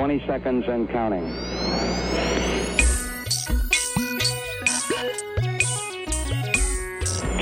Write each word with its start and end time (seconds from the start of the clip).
20 0.00 0.26
seconds 0.26 0.64
and 0.66 0.88
counting. 0.88 1.30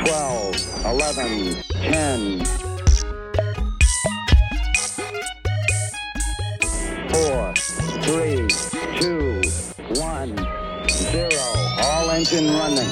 Twelve, 0.02 0.56
eleven, 0.84 1.54
ten, 1.70 2.44
four, 7.10 7.54
three, 8.02 8.48
two, 8.98 9.40
one, 10.00 10.36
zero. 10.88 11.30
All 11.80 12.10
engine 12.10 12.52
running. 12.54 12.88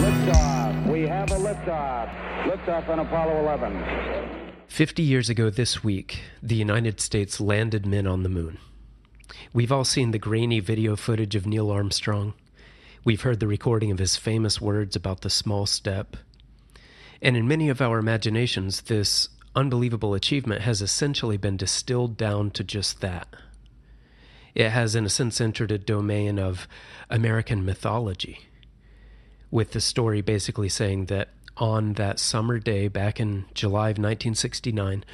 Liftoff. 0.00 0.90
We 0.90 1.02
have 1.02 1.30
a 1.32 1.34
liftoff. 1.34 2.08
Liftoff 2.44 2.88
on 2.88 3.00
Apollo 3.00 3.40
11. 3.40 4.40
50 4.68 5.02
years 5.02 5.28
ago 5.28 5.50
this 5.50 5.84
week, 5.84 6.22
the 6.42 6.54
United 6.54 6.98
States 6.98 7.42
landed 7.42 7.84
men 7.84 8.06
on 8.06 8.22
the 8.22 8.30
moon. 8.30 8.56
We've 9.52 9.72
all 9.72 9.84
seen 9.84 10.12
the 10.12 10.18
grainy 10.18 10.60
video 10.60 10.94
footage 10.94 11.34
of 11.34 11.44
Neil 11.44 11.72
Armstrong. 11.72 12.34
We've 13.02 13.22
heard 13.22 13.40
the 13.40 13.48
recording 13.48 13.90
of 13.90 13.98
his 13.98 14.14
famous 14.14 14.60
words 14.60 14.94
about 14.94 15.22
the 15.22 15.30
small 15.30 15.66
step. 15.66 16.16
And 17.20 17.36
in 17.36 17.48
many 17.48 17.68
of 17.68 17.80
our 17.80 17.98
imaginations, 17.98 18.82
this 18.82 19.28
unbelievable 19.56 20.14
achievement 20.14 20.62
has 20.62 20.80
essentially 20.80 21.36
been 21.36 21.56
distilled 21.56 22.16
down 22.16 22.52
to 22.52 22.62
just 22.62 23.00
that. 23.00 23.26
It 24.54 24.70
has, 24.70 24.94
in 24.94 25.04
a 25.04 25.08
sense, 25.08 25.40
entered 25.40 25.72
a 25.72 25.78
domain 25.78 26.38
of 26.38 26.68
American 27.08 27.64
mythology, 27.64 28.46
with 29.50 29.72
the 29.72 29.80
story 29.80 30.20
basically 30.20 30.68
saying 30.68 31.06
that 31.06 31.30
on 31.56 31.94
that 31.94 32.20
summer 32.20 32.60
day 32.60 32.86
back 32.86 33.18
in 33.18 33.46
July 33.54 33.88
of 33.88 33.98
1969, 33.98 35.04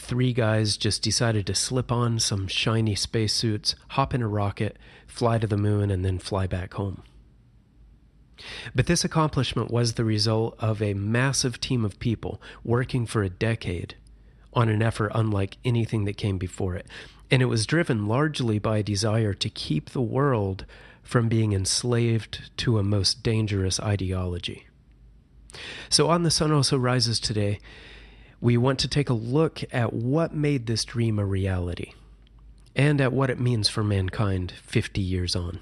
three 0.00 0.32
guys 0.32 0.76
just 0.76 1.02
decided 1.02 1.46
to 1.46 1.54
slip 1.54 1.92
on 1.92 2.18
some 2.18 2.48
shiny 2.48 2.94
spacesuits, 2.94 3.74
hop 3.90 4.14
in 4.14 4.22
a 4.22 4.28
rocket, 4.28 4.76
fly 5.06 5.38
to 5.38 5.46
the 5.46 5.56
moon, 5.56 5.90
and 5.90 6.04
then 6.04 6.18
fly 6.18 6.46
back 6.46 6.74
home. 6.74 7.02
But 8.74 8.86
this 8.86 9.04
accomplishment 9.04 9.70
was 9.70 9.94
the 9.94 10.04
result 10.04 10.56
of 10.58 10.80
a 10.80 10.94
massive 10.94 11.60
team 11.60 11.84
of 11.84 11.98
people 11.98 12.40
working 12.64 13.06
for 13.06 13.22
a 13.22 13.30
decade 13.30 13.94
on 14.52 14.68
an 14.68 14.82
effort 14.82 15.12
unlike 15.14 15.58
anything 15.64 16.04
that 16.06 16.16
came 16.16 16.38
before 16.38 16.74
it. 16.74 16.86
And 17.30 17.42
it 17.42 17.46
was 17.46 17.66
driven 17.66 18.08
largely 18.08 18.58
by 18.58 18.78
a 18.78 18.82
desire 18.82 19.34
to 19.34 19.50
keep 19.50 19.90
the 19.90 20.00
world 20.00 20.64
from 21.02 21.28
being 21.28 21.52
enslaved 21.52 22.50
to 22.58 22.78
a 22.78 22.82
most 22.82 23.22
dangerous 23.22 23.78
ideology. 23.80 24.66
So, 25.88 26.08
on 26.08 26.22
The 26.22 26.30
Sun 26.30 26.52
Also 26.52 26.76
Rises 26.78 27.18
today, 27.18 27.58
we 28.40 28.56
want 28.56 28.78
to 28.78 28.88
take 28.88 29.10
a 29.10 29.14
look 29.14 29.60
at 29.72 29.92
what 29.92 30.34
made 30.34 30.66
this 30.66 30.84
dream 30.84 31.18
a 31.18 31.24
reality 31.24 31.92
and 32.74 33.00
at 33.00 33.12
what 33.12 33.30
it 33.30 33.38
means 33.38 33.68
for 33.68 33.84
mankind 33.84 34.52
50 34.64 35.00
years 35.00 35.36
on. 35.36 35.60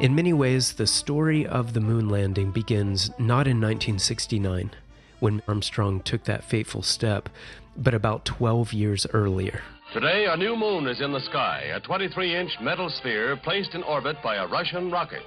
In 0.00 0.14
many 0.16 0.32
ways, 0.32 0.72
the 0.72 0.86
story 0.86 1.46
of 1.46 1.74
the 1.74 1.80
moon 1.80 2.08
landing 2.08 2.50
begins 2.50 3.10
not 3.18 3.46
in 3.46 3.60
1969, 3.60 4.72
when 5.20 5.42
Armstrong 5.46 6.00
took 6.00 6.24
that 6.24 6.42
fateful 6.42 6.82
step, 6.82 7.28
but 7.76 7.94
about 7.94 8.24
12 8.24 8.72
years 8.72 9.06
earlier. 9.12 9.62
Today, 9.92 10.26
a 10.28 10.36
new 10.36 10.56
moon 10.56 10.88
is 10.88 11.00
in 11.00 11.12
the 11.12 11.20
sky, 11.20 11.70
a 11.74 11.80
23 11.80 12.34
inch 12.34 12.50
metal 12.60 12.90
sphere 12.90 13.36
placed 13.36 13.74
in 13.74 13.82
orbit 13.84 14.16
by 14.24 14.36
a 14.36 14.48
Russian 14.48 14.90
rocket. 14.90 15.22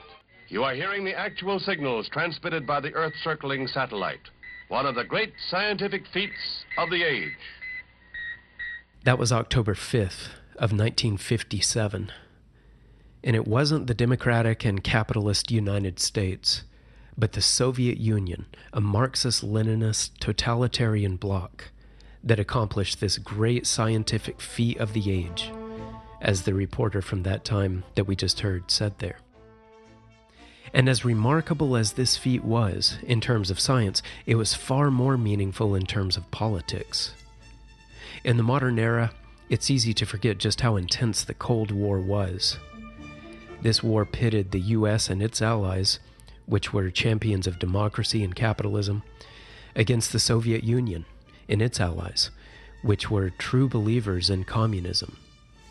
You 0.47 0.63
are 0.63 0.75
hearing 0.75 1.03
the 1.03 1.17
actual 1.17 1.59
signals 1.59 2.07
transmitted 2.09 2.67
by 2.67 2.79
the 2.79 2.93
Earth 2.93 3.13
circling 3.23 3.67
satellite, 3.67 4.29
one 4.67 4.85
of 4.85 4.93
the 4.93 5.03
great 5.03 5.33
scientific 5.49 6.03
feats 6.13 6.65
of 6.77 6.91
the 6.91 7.03
age. 7.03 7.31
That 9.05 9.17
was 9.17 9.31
October 9.31 9.73
5th 9.73 10.29
of 10.55 10.71
1957. 10.71 12.11
And 13.23 13.35
it 13.35 13.47
wasn't 13.47 13.88
the 13.88 13.95
democratic 13.95 14.63
and 14.66 14.83
capitalist 14.83 15.50
United 15.50 16.00
States, 16.00 16.63
but 17.17 17.31
the 17.31 17.41
Soviet 17.41 17.97
Union, 17.97 18.45
a 18.72 18.79
Marxist 18.79 19.44
Leninist 19.44 20.19
totalitarian 20.19 21.16
bloc, 21.16 21.72
that 22.23 22.39
accomplished 22.39 23.00
this 23.00 23.17
great 23.17 23.66
scientific 23.66 24.39
feat 24.39 24.77
of 24.77 24.94
the 24.94 25.12
age, 25.12 25.51
as 26.22 26.44
the 26.44 26.53
reporter 26.53 27.01
from 27.01 27.23
that 27.23 27.44
time 27.44 27.83
that 27.95 28.06
we 28.06 28.16
just 28.16 28.41
heard 28.41 28.69
said 28.69 29.00
there. 29.00 29.17
And 30.75 30.90
as 30.90 31.06
remarkable 31.06 31.78
as 31.78 31.94
this 31.94 32.18
feat 32.18 32.44
was 32.44 32.97
in 33.02 33.22
terms 33.22 33.50
of 33.50 33.62
science, 33.62 34.03
it 34.25 34.36
was 34.36 34.53
far 34.53 34.91
more 34.91 35.18
meaningful 35.18 35.74
in 35.74 35.86
terms 35.86 36.18
of 36.18 36.30
politics. 36.31 37.13
In 38.25 38.36
the 38.36 38.44
modern 38.44 38.78
era, 38.78 39.13
it's 39.47 39.72
easy 39.72 39.94
to 39.94 40.06
forget 40.06 40.38
just 40.38 40.59
how 40.59 40.75
intense 40.75 41.24
the 41.24 41.34
Cold 41.34 41.72
War 41.72 42.02
was. 42.02 42.58
This 43.62 43.81
war 43.81 44.03
pitted 44.03 44.52
the 44.52 44.59
US 44.59 45.09
and 45.09 45.24
its 45.24 45.41
allies, 45.41 46.00
which 46.46 46.74
were 46.74 46.92
champions 46.92 47.47
of 47.47 47.57
democracy 47.57 48.22
and 48.22 48.36
capitalism, 48.36 49.02
against 49.78 50.12
the 50.12 50.19
Soviet 50.19 50.66
Union 50.66 51.06
and 51.47 51.62
its 51.62 51.80
allies, 51.80 52.31
which 52.81 53.09
were 53.09 53.30
true 53.30 53.69
believers 53.69 54.30
in 54.30 54.44
communism. 54.44 55.16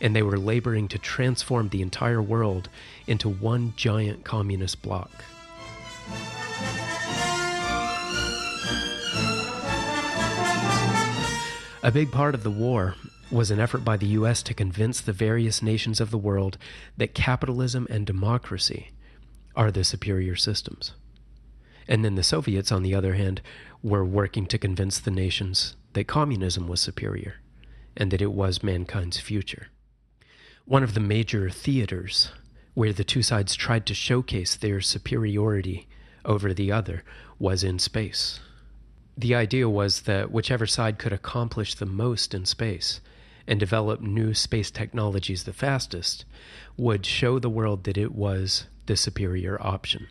And 0.04 0.14
they 0.14 0.22
were 0.22 0.38
laboring 0.38 0.86
to 0.88 0.98
transform 0.98 1.70
the 1.70 1.80
entire 1.80 2.20
world 2.20 2.68
into 3.06 3.26
one 3.28 3.72
giant 3.74 4.22
communist 4.22 4.82
bloc. 4.82 5.10
A 11.82 11.90
big 11.90 12.12
part 12.12 12.34
of 12.34 12.42
the 12.42 12.50
war 12.50 12.96
was 13.30 13.50
an 13.50 13.58
effort 13.58 13.84
by 13.84 13.96
the 13.96 14.08
US 14.08 14.42
to 14.42 14.52
convince 14.52 15.00
the 15.00 15.12
various 15.14 15.62
nations 15.62 16.00
of 16.00 16.10
the 16.10 16.18
world 16.18 16.58
that 16.96 17.14
capitalism 17.14 17.86
and 17.88 18.06
democracy 18.06 18.90
are 19.56 19.70
the 19.70 19.84
superior 19.84 20.36
systems. 20.36 20.92
And 21.88 22.04
then 22.04 22.14
the 22.14 22.22
Soviets, 22.22 22.70
on 22.70 22.82
the 22.82 22.94
other 22.94 23.14
hand, 23.14 23.40
were 23.82 24.04
working 24.04 24.44
to 24.46 24.58
convince 24.58 24.98
the 24.98 25.10
nations 25.10 25.76
that 25.94 26.06
communism 26.06 26.68
was 26.68 26.80
superior 26.80 27.36
and 27.96 28.10
that 28.10 28.22
it 28.22 28.32
was 28.32 28.62
mankind's 28.62 29.18
future. 29.18 29.68
One 30.66 30.82
of 30.82 30.94
the 30.94 31.00
major 31.00 31.50
theaters 31.50 32.30
where 32.72 32.94
the 32.94 33.04
two 33.04 33.22
sides 33.22 33.54
tried 33.54 33.84
to 33.86 33.94
showcase 33.94 34.56
their 34.56 34.80
superiority 34.80 35.86
over 36.24 36.54
the 36.54 36.72
other 36.72 37.04
was 37.38 37.62
in 37.62 37.78
space. 37.78 38.40
The 39.16 39.34
idea 39.34 39.68
was 39.68 40.02
that 40.02 40.32
whichever 40.32 40.66
side 40.66 40.98
could 40.98 41.12
accomplish 41.12 41.74
the 41.74 41.84
most 41.84 42.32
in 42.32 42.46
space 42.46 43.00
and 43.46 43.60
develop 43.60 44.00
new 44.00 44.32
space 44.32 44.70
technologies 44.70 45.44
the 45.44 45.52
fastest 45.52 46.24
would 46.78 47.04
show 47.04 47.38
the 47.38 47.50
world 47.50 47.84
that 47.84 47.98
it 47.98 48.14
was 48.14 48.64
the 48.86 48.96
superior 48.96 49.60
option. 49.60 50.08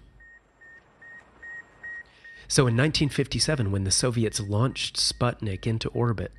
So 2.48 2.68
in 2.68 2.78
1957, 2.78 3.72
when 3.72 3.86
the 3.86 3.92
Soviets 3.92 4.40
launched 4.40 4.98
Sputnik 4.98 5.66
into 5.66 5.90
orbit, 5.90 6.32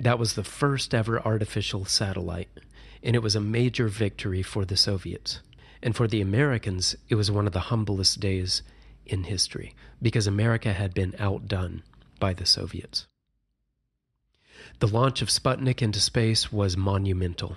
that 0.00 0.18
was 0.18 0.34
the 0.34 0.42
first 0.42 0.92
ever 0.92 1.24
artificial 1.24 1.84
satellite, 1.84 2.48
and 3.02 3.16
it 3.16 3.22
was 3.22 3.34
a 3.34 3.40
major 3.40 3.88
victory 3.88 4.42
for 4.42 4.64
the 4.64 4.76
Soviets. 4.76 5.40
And 5.82 5.96
for 5.96 6.06
the 6.06 6.20
Americans, 6.20 6.96
it 7.08 7.16
was 7.16 7.30
one 7.30 7.46
of 7.46 7.52
the 7.52 7.68
humblest 7.70 8.20
days 8.20 8.62
in 9.04 9.24
history 9.24 9.74
because 10.00 10.26
America 10.26 10.72
had 10.72 10.94
been 10.94 11.14
outdone 11.18 11.82
by 12.20 12.32
the 12.32 12.46
Soviets. 12.46 13.06
The 14.78 14.86
launch 14.86 15.22
of 15.22 15.28
Sputnik 15.28 15.82
into 15.82 16.00
space 16.00 16.52
was 16.52 16.76
monumental. 16.76 17.56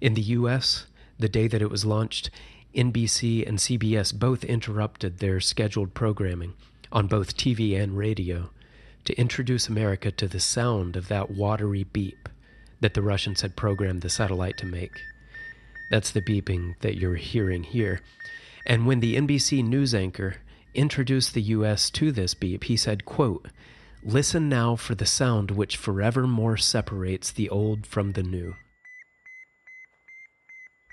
In 0.00 0.14
the 0.14 0.22
US, 0.22 0.86
the 1.18 1.28
day 1.28 1.48
that 1.48 1.60
it 1.60 1.70
was 1.70 1.84
launched, 1.84 2.30
NBC 2.74 3.46
and 3.46 3.58
CBS 3.58 4.18
both 4.18 4.44
interrupted 4.44 5.18
their 5.18 5.40
scheduled 5.40 5.92
programming 5.94 6.54
on 6.90 7.06
both 7.06 7.36
TV 7.36 7.78
and 7.78 7.98
radio 7.98 8.50
to 9.04 9.18
introduce 9.18 9.68
America 9.68 10.10
to 10.12 10.28
the 10.28 10.40
sound 10.40 10.96
of 10.96 11.08
that 11.08 11.30
watery 11.30 11.84
beep 11.84 12.28
that 12.80 12.94
the 12.94 13.02
Russians 13.02 13.42
had 13.42 13.56
programmed 13.56 14.02
the 14.02 14.10
satellite 14.10 14.56
to 14.58 14.66
make. 14.66 15.02
That's 15.90 16.10
the 16.10 16.22
beeping 16.22 16.78
that 16.80 16.96
you're 16.96 17.16
hearing 17.16 17.64
here. 17.64 18.00
And 18.66 18.86
when 18.86 19.00
the 19.00 19.16
NBC 19.16 19.64
news 19.64 19.94
anchor 19.94 20.36
introduced 20.74 21.34
the 21.34 21.42
US 21.42 21.90
to 21.90 22.12
this 22.12 22.34
beep, 22.34 22.64
he 22.64 22.76
said, 22.76 23.04
quote, 23.04 23.48
Listen 24.04 24.48
now 24.48 24.76
for 24.76 24.94
the 24.94 25.06
sound 25.06 25.50
which 25.50 25.76
forevermore 25.76 26.56
separates 26.56 27.32
the 27.32 27.50
old 27.50 27.86
from 27.86 28.12
the 28.12 28.22
new. 28.22 28.54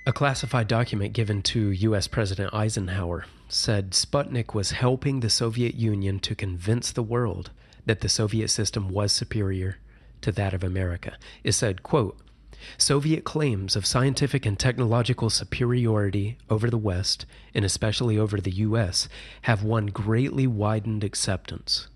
A 0.08 0.14
classified 0.14 0.68
document 0.68 1.14
given 1.14 1.42
to 1.44 1.72
US 1.72 2.08
President 2.08 2.54
Eisenhower 2.54 3.26
said 3.48 3.92
Sputnik 3.92 4.54
was 4.54 4.72
helping 4.72 5.20
the 5.20 5.30
Soviet 5.30 5.76
Union 5.76 6.20
to 6.20 6.36
convince 6.36 6.92
the 6.92 7.04
world 7.04 7.52
that 7.86 8.02
the 8.02 8.10
Soviet 8.10 8.48
system 8.50 8.90
was 8.90 9.12
superior 9.12 9.78
to 10.26 10.32
that 10.32 10.56
of 10.56 10.64
America. 10.64 11.18
It 11.44 11.52
said, 11.52 11.84
quote, 11.84 12.18
Soviet 12.80 13.24
claims 13.24 13.76
of 13.76 13.86
scientific 13.86 14.44
and 14.44 14.58
technological 14.58 15.30
superiority 15.30 16.40
over 16.50 16.68
the 16.68 16.80
West, 16.80 17.28
and 17.54 17.64
especially 17.64 18.18
over 18.18 18.42
the 18.42 18.52
U.S., 18.52 19.08
have 19.44 19.62
won 19.62 19.86
greatly 19.86 20.48
widened 20.48 21.04
acceptance. 21.04 21.90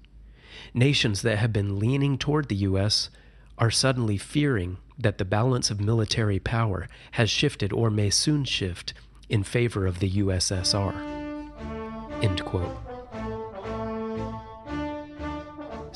Nations 0.75 1.23
that 1.23 1.39
have 1.39 1.51
been 1.51 1.79
leaning 1.79 2.19
toward 2.19 2.49
the 2.49 2.55
U.S. 2.67 3.09
are 3.57 3.71
suddenly 3.71 4.19
fearing 4.19 4.77
that 4.99 5.17
the 5.17 5.25
balance 5.25 5.71
of 5.71 5.81
military 5.81 6.37
power 6.37 6.87
has 7.13 7.31
shifted 7.31 7.73
or 7.73 7.89
may 7.89 8.11
soon 8.11 8.43
shift 8.43 8.93
in 9.27 9.43
favor 9.43 9.87
of 9.87 9.97
the 9.99 10.11
USSR. 10.11 10.93
End 12.21 12.45
quote. 12.45 12.88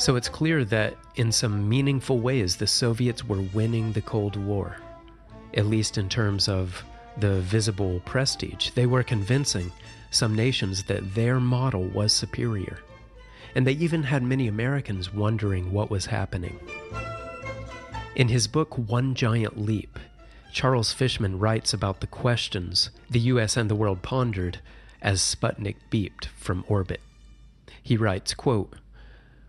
So 0.04 0.18
it's 0.18 0.28
clear 0.28 0.66
that 0.66 0.98
in 1.16 1.32
some 1.32 1.70
meaningful 1.70 2.20
ways 2.20 2.58
the 2.58 2.68
Soviets 2.68 3.24
were 3.24 3.40
winning 3.54 3.94
the 3.94 4.02
Cold 4.02 4.36
War, 4.36 4.76
at 5.54 5.68
least 5.68 5.98
in 5.98 6.10
terms 6.10 6.50
of 6.50 6.84
the 7.16 7.40
visible 7.40 8.02
prestige. 8.04 8.72
They 8.72 8.86
were 8.86 9.04
convincing 9.04 9.72
some 10.12 10.36
nations 10.36 10.84
that 10.84 11.16
their 11.16 11.40
model 11.40 11.86
was 11.86 12.12
superior. 12.12 12.80
And 13.56 13.66
they 13.66 13.72
even 13.72 14.04
had 14.04 14.24
many 14.24 14.50
Americans 14.50 15.14
wondering 15.14 15.72
what 15.72 15.90
was 15.90 16.08
happening. 16.08 16.60
In 18.14 18.28
his 18.28 18.46
book 18.48 18.78
One 18.78 19.16
Giant 19.16 19.58
Leap, 19.58 19.98
Charles 20.52 20.92
Fishman 20.92 21.40
writes 21.40 21.74
about 21.74 22.02
the 22.02 22.08
questions 22.08 22.90
the 23.10 23.22
US 23.22 23.56
and 23.56 23.70
the 23.70 23.76
world 23.76 24.02
pondered 24.02 24.60
as 25.02 25.22
Sputnik 25.22 25.78
beeped 25.90 26.26
from 26.26 26.66
orbit. 26.68 27.00
He 27.82 27.96
writes, 27.96 28.34
quote, 28.34 28.74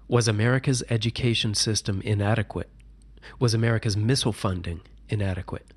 was 0.06 0.28
America's 0.28 0.82
education 0.90 1.54
system 1.54 2.02
inadequate? 2.02 2.68
Was 3.38 3.54
America's 3.54 3.96
missile 3.96 4.34
funding 4.34 4.82
inadequate? 5.08 5.72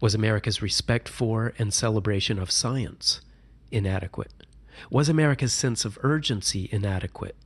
Was 0.00 0.14
America's 0.14 0.60
respect 0.60 1.08
for 1.08 1.54
and 1.58 1.72
celebration 1.72 2.38
of 2.38 2.50
science 2.50 3.22
inadequate? 3.70 4.32
Was 4.90 5.08
America's 5.08 5.54
sense 5.54 5.86
of 5.86 5.98
urgency 6.02 6.68
inadequate? 6.72 7.36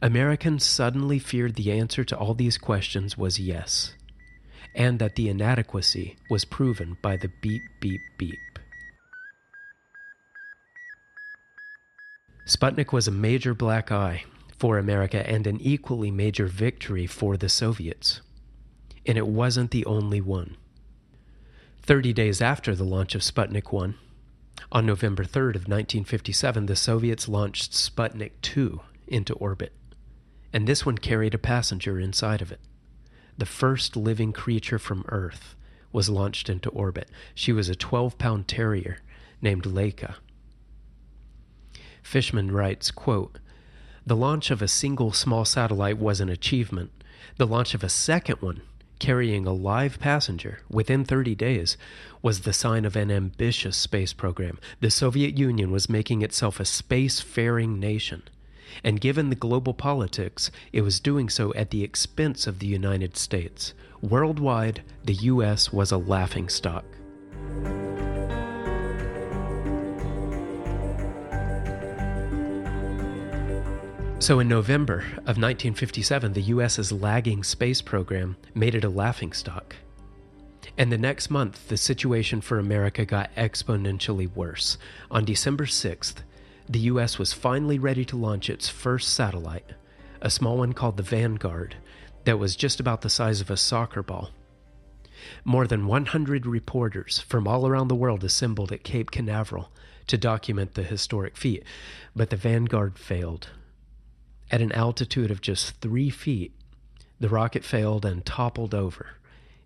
Americans 0.00 0.64
suddenly 0.64 1.18
feared 1.18 1.56
the 1.56 1.72
answer 1.72 2.04
to 2.04 2.16
all 2.16 2.32
these 2.32 2.56
questions 2.56 3.18
was 3.18 3.38
yes, 3.38 3.94
and 4.74 4.98
that 4.98 5.16
the 5.16 5.28
inadequacy 5.28 6.16
was 6.30 6.46
proven 6.46 6.96
by 7.02 7.18
the 7.18 7.30
beep, 7.42 7.62
beep, 7.80 8.00
beep. 8.16 8.38
Sputnik 12.46 12.94
was 12.94 13.06
a 13.06 13.10
major 13.10 13.52
black 13.52 13.92
eye 13.92 14.24
for 14.58 14.78
America 14.78 15.28
and 15.28 15.46
an 15.46 15.60
equally 15.60 16.10
major 16.10 16.46
victory 16.46 17.06
for 17.06 17.36
the 17.36 17.48
Soviets. 17.48 18.20
And 19.06 19.16
it 19.16 19.26
wasn't 19.26 19.70
the 19.70 19.86
only 19.86 20.20
one. 20.20 20.56
Thirty 21.80 22.12
days 22.12 22.42
after 22.42 22.74
the 22.74 22.84
launch 22.84 23.14
of 23.14 23.22
Sputnik 23.22 23.72
1, 23.72 23.94
on 24.70 24.84
November 24.84 25.24
3rd 25.24 25.54
of 25.54 25.68
1957, 25.68 26.66
the 26.66 26.76
Soviets 26.76 27.28
launched 27.28 27.72
Sputnik 27.72 28.32
2 28.42 28.80
into 29.06 29.32
orbit. 29.34 29.72
And 30.52 30.66
this 30.66 30.84
one 30.84 30.98
carried 30.98 31.34
a 31.34 31.38
passenger 31.38 31.98
inside 31.98 32.42
of 32.42 32.52
it. 32.52 32.60
The 33.38 33.46
first 33.46 33.96
living 33.96 34.32
creature 34.32 34.78
from 34.78 35.04
Earth 35.08 35.54
was 35.92 36.10
launched 36.10 36.50
into 36.50 36.68
orbit. 36.70 37.08
She 37.34 37.52
was 37.52 37.68
a 37.68 37.74
12 37.74 38.18
pound 38.18 38.48
terrier 38.48 38.98
named 39.40 39.64
Laika. 39.64 40.16
Fishman 42.02 42.50
writes, 42.50 42.90
quote, 42.90 43.38
the 44.08 44.16
launch 44.16 44.50
of 44.50 44.62
a 44.62 44.68
single 44.68 45.12
small 45.12 45.44
satellite 45.44 45.98
was 45.98 46.18
an 46.18 46.30
achievement. 46.30 46.90
The 47.36 47.46
launch 47.46 47.74
of 47.74 47.84
a 47.84 47.90
second 47.90 48.40
one, 48.40 48.62
carrying 48.98 49.46
a 49.46 49.52
live 49.52 50.00
passenger 50.00 50.60
within 50.70 51.04
30 51.04 51.34
days, 51.34 51.76
was 52.22 52.40
the 52.40 52.54
sign 52.54 52.86
of 52.86 52.96
an 52.96 53.10
ambitious 53.10 53.76
space 53.76 54.14
program. 54.14 54.58
The 54.80 54.90
Soviet 54.90 55.36
Union 55.36 55.70
was 55.70 55.90
making 55.90 56.22
itself 56.22 56.58
a 56.58 56.64
space-faring 56.64 57.78
nation. 57.78 58.22
And 58.82 58.98
given 58.98 59.28
the 59.28 59.36
global 59.36 59.74
politics, 59.74 60.50
it 60.72 60.80
was 60.80 61.00
doing 61.00 61.28
so 61.28 61.52
at 61.52 61.68
the 61.68 61.84
expense 61.84 62.46
of 62.46 62.60
the 62.60 62.66
United 62.66 63.14
States. 63.14 63.74
Worldwide, 64.00 64.82
the 65.04 65.14
U.S. 65.14 65.70
was 65.70 65.92
a 65.92 65.98
laughingstock. 65.98 66.84
So, 74.20 74.40
in 74.40 74.48
November 74.48 74.98
of 75.18 75.38
1957, 75.38 76.32
the 76.32 76.42
US's 76.42 76.90
lagging 76.90 77.44
space 77.44 77.80
program 77.80 78.36
made 78.52 78.74
it 78.74 78.82
a 78.82 78.88
laughingstock. 78.88 79.76
And 80.76 80.90
the 80.90 80.98
next 80.98 81.30
month, 81.30 81.68
the 81.68 81.76
situation 81.76 82.40
for 82.40 82.58
America 82.58 83.04
got 83.04 83.34
exponentially 83.36 84.28
worse. 84.34 84.76
On 85.08 85.24
December 85.24 85.66
6th, 85.66 86.16
the 86.68 86.80
US 86.80 87.16
was 87.16 87.32
finally 87.32 87.78
ready 87.78 88.04
to 88.06 88.16
launch 88.16 88.50
its 88.50 88.68
first 88.68 89.14
satellite, 89.14 89.72
a 90.20 90.30
small 90.30 90.58
one 90.58 90.72
called 90.72 90.96
the 90.96 91.04
Vanguard, 91.04 91.76
that 92.24 92.40
was 92.40 92.56
just 92.56 92.80
about 92.80 93.02
the 93.02 93.08
size 93.08 93.40
of 93.40 93.50
a 93.50 93.56
soccer 93.56 94.02
ball. 94.02 94.30
More 95.44 95.68
than 95.68 95.86
100 95.86 96.44
reporters 96.44 97.20
from 97.20 97.46
all 97.46 97.68
around 97.68 97.86
the 97.86 97.94
world 97.94 98.24
assembled 98.24 98.72
at 98.72 98.82
Cape 98.82 99.12
Canaveral 99.12 99.70
to 100.08 100.18
document 100.18 100.74
the 100.74 100.82
historic 100.82 101.36
feat, 101.36 101.62
but 102.16 102.30
the 102.30 102.36
Vanguard 102.36 102.98
failed 102.98 103.50
at 104.50 104.60
an 104.60 104.72
altitude 104.72 105.30
of 105.30 105.40
just 105.40 105.80
three 105.80 106.10
feet, 106.10 106.52
the 107.20 107.28
rocket 107.28 107.64
failed 107.64 108.04
and 108.04 108.24
toppled 108.24 108.74
over, 108.74 109.16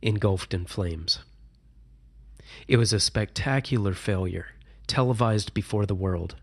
engulfed 0.01 0.55
in 0.55 0.65
flames. 0.65 1.21
It 2.67 2.77
was 2.77 2.93
a 2.93 3.01
spectacular 3.01 3.95
failure, 3.95 4.49
televised 4.87 5.55
before 5.55 5.87
the 5.87 5.95
world. 5.95 6.37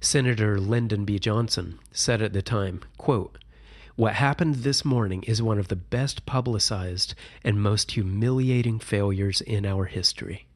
Senator 0.00 0.58
Lyndon 0.58 1.04
B. 1.04 1.18
Johnson 1.18 1.78
said 1.92 2.22
at 2.22 2.32
the 2.32 2.42
time, 2.42 2.80
quote, 2.98 3.38
What 3.96 4.14
happened 4.14 4.56
this 4.56 4.84
morning 4.84 5.22
is 5.24 5.42
one 5.42 5.58
of 5.58 5.68
the 5.68 5.76
best 5.76 6.26
publicized 6.26 7.14
and 7.42 7.62
most 7.62 7.92
humiliating 7.92 8.78
failures 8.78 9.40
in 9.40 9.64
our 9.64 9.86
history. 9.86 10.46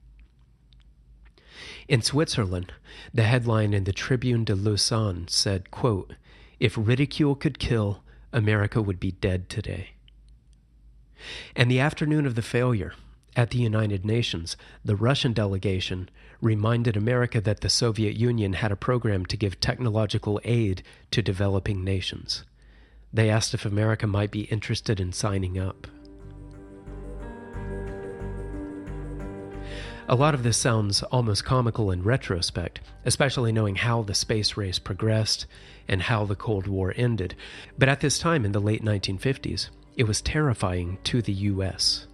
In 1.89 2.01
Switzerland, 2.01 2.73
the 3.13 3.25
headline 3.25 3.75
in 3.75 3.85
the 3.85 3.93
Tribune 3.93 4.45
de 4.45 4.55
Lausanne 4.55 5.29
said, 5.29 5.71
quote, 5.71 6.15
if 6.61 6.77
ridicule 6.77 7.35
could 7.35 7.59
kill, 7.59 8.03
America 8.33 8.81
would 8.83 9.01
be 9.01 9.13
dead 9.13 9.49
today. 9.49 9.91
And 11.55 11.71
the 11.71 11.81
afternoon 11.81 12.27
of 12.27 12.35
the 12.35 12.43
failure, 12.43 12.95
at 13.37 13.51
the 13.51 13.59
United 13.59 14.05
Nations, 14.05 14.57
the 14.85 14.97
Russian 14.97 15.33
delegation 15.33 16.09
reminded 16.41 16.97
America 16.97 17.41
that 17.41 17.61
the 17.61 17.69
Soviet 17.69 18.15
Union 18.15 18.55
had 18.55 18.71
a 18.71 18.77
program 18.77 19.27
to 19.27 19.37
give 19.37 19.59
technological 19.59 20.41
aid 20.45 20.83
to 21.11 21.23
developing 21.23 21.83
nations. 21.83 22.45
They 23.13 23.31
asked 23.31 23.55
if 23.55 23.65
America 23.65 24.07
might 24.07 24.31
be 24.31 24.43
interested 24.43 25.01
in 25.01 25.13
signing 25.13 25.59
up. 25.59 25.87
A 30.07 30.15
lot 30.15 30.35
of 30.35 30.43
this 30.43 30.59
sounds 30.59 31.03
almost 31.05 31.47
comical 31.47 31.91
in 31.91 32.03
retrospect, 32.03 32.81
especially 33.07 33.53
knowing 33.53 33.77
how 33.77 34.03
the 34.03 34.15
space 34.15 34.55
race 34.55 34.79
progressed 34.79 35.47
and 35.89 36.03
how 36.03 36.27
the 36.27 36.37
Cold 36.37 36.67
War 36.67 36.93
ended. 36.95 37.35
But 37.79 37.89
at 37.89 38.01
this 38.01 38.19
time 38.19 38.45
in 38.45 38.53
the 38.53 38.61
late 38.61 38.85
1950s, 38.85 39.71
it 39.97 40.05
was 40.05 40.21
terrifying 40.21 40.99
to 41.05 41.23
the 41.23 41.33
US. 41.33 42.07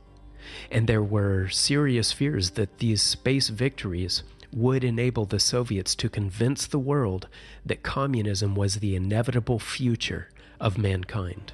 And 0.71 0.87
there 0.87 1.03
were 1.03 1.49
serious 1.49 2.13
fears 2.13 2.51
that 2.51 2.79
these 2.79 3.03
space 3.03 3.49
victories 3.49 4.23
would 4.53 4.85
enable 4.85 5.25
the 5.25 5.41
Soviets 5.41 5.97
to 5.97 6.09
convince 6.09 6.69
the 6.69 6.79
world 6.79 7.27
that 7.67 7.83
communism 7.83 8.55
was 8.55 8.77
the 8.77 8.95
inevitable 8.95 9.59
future 9.59 10.29
of 10.61 10.79
mankind. 10.79 11.53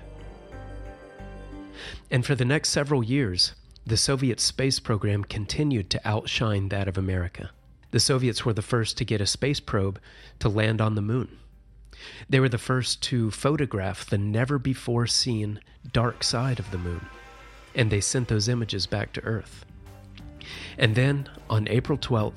And 2.10 2.26
for 2.26 2.34
the 2.34 2.44
next 2.44 2.68
several 2.68 3.02
years, 3.02 3.54
the 3.86 3.96
Soviet 3.96 4.40
space 4.40 4.80
program 4.80 5.22
continued 5.22 5.90
to 5.90 6.00
outshine 6.04 6.70
that 6.70 6.88
of 6.88 6.98
America. 6.98 7.50
The 7.92 8.00
Soviets 8.00 8.44
were 8.44 8.52
the 8.52 8.60
first 8.60 8.98
to 8.98 9.04
get 9.04 9.20
a 9.20 9.26
space 9.26 9.60
probe 9.60 10.00
to 10.40 10.48
land 10.48 10.80
on 10.80 10.96
the 10.96 11.02
moon. 11.02 11.38
They 12.28 12.40
were 12.40 12.48
the 12.48 12.58
first 12.58 13.00
to 13.04 13.30
photograph 13.30 14.04
the 14.04 14.18
never 14.18 14.58
before 14.58 15.06
seen 15.06 15.60
dark 15.92 16.24
side 16.24 16.58
of 16.58 16.72
the 16.72 16.78
moon, 16.78 17.06
and 17.76 17.88
they 17.88 18.00
sent 18.00 18.26
those 18.26 18.48
images 18.48 18.86
back 18.86 19.12
to 19.12 19.22
Earth. 19.22 19.64
And 20.76 20.96
then, 20.96 21.28
on 21.48 21.68
April 21.68 21.96
12, 21.96 22.32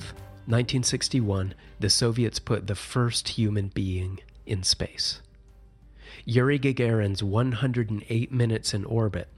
1961, 0.46 1.56
the 1.80 1.90
Soviets 1.90 2.38
put 2.38 2.68
the 2.68 2.76
first 2.76 3.30
human 3.30 3.70
being 3.70 4.20
in 4.46 4.62
space. 4.62 5.22
Yuri 6.26 6.60
Gagarin's 6.60 7.24
108 7.24 8.32
minutes 8.32 8.74
in 8.76 8.86
orbit 8.86 9.30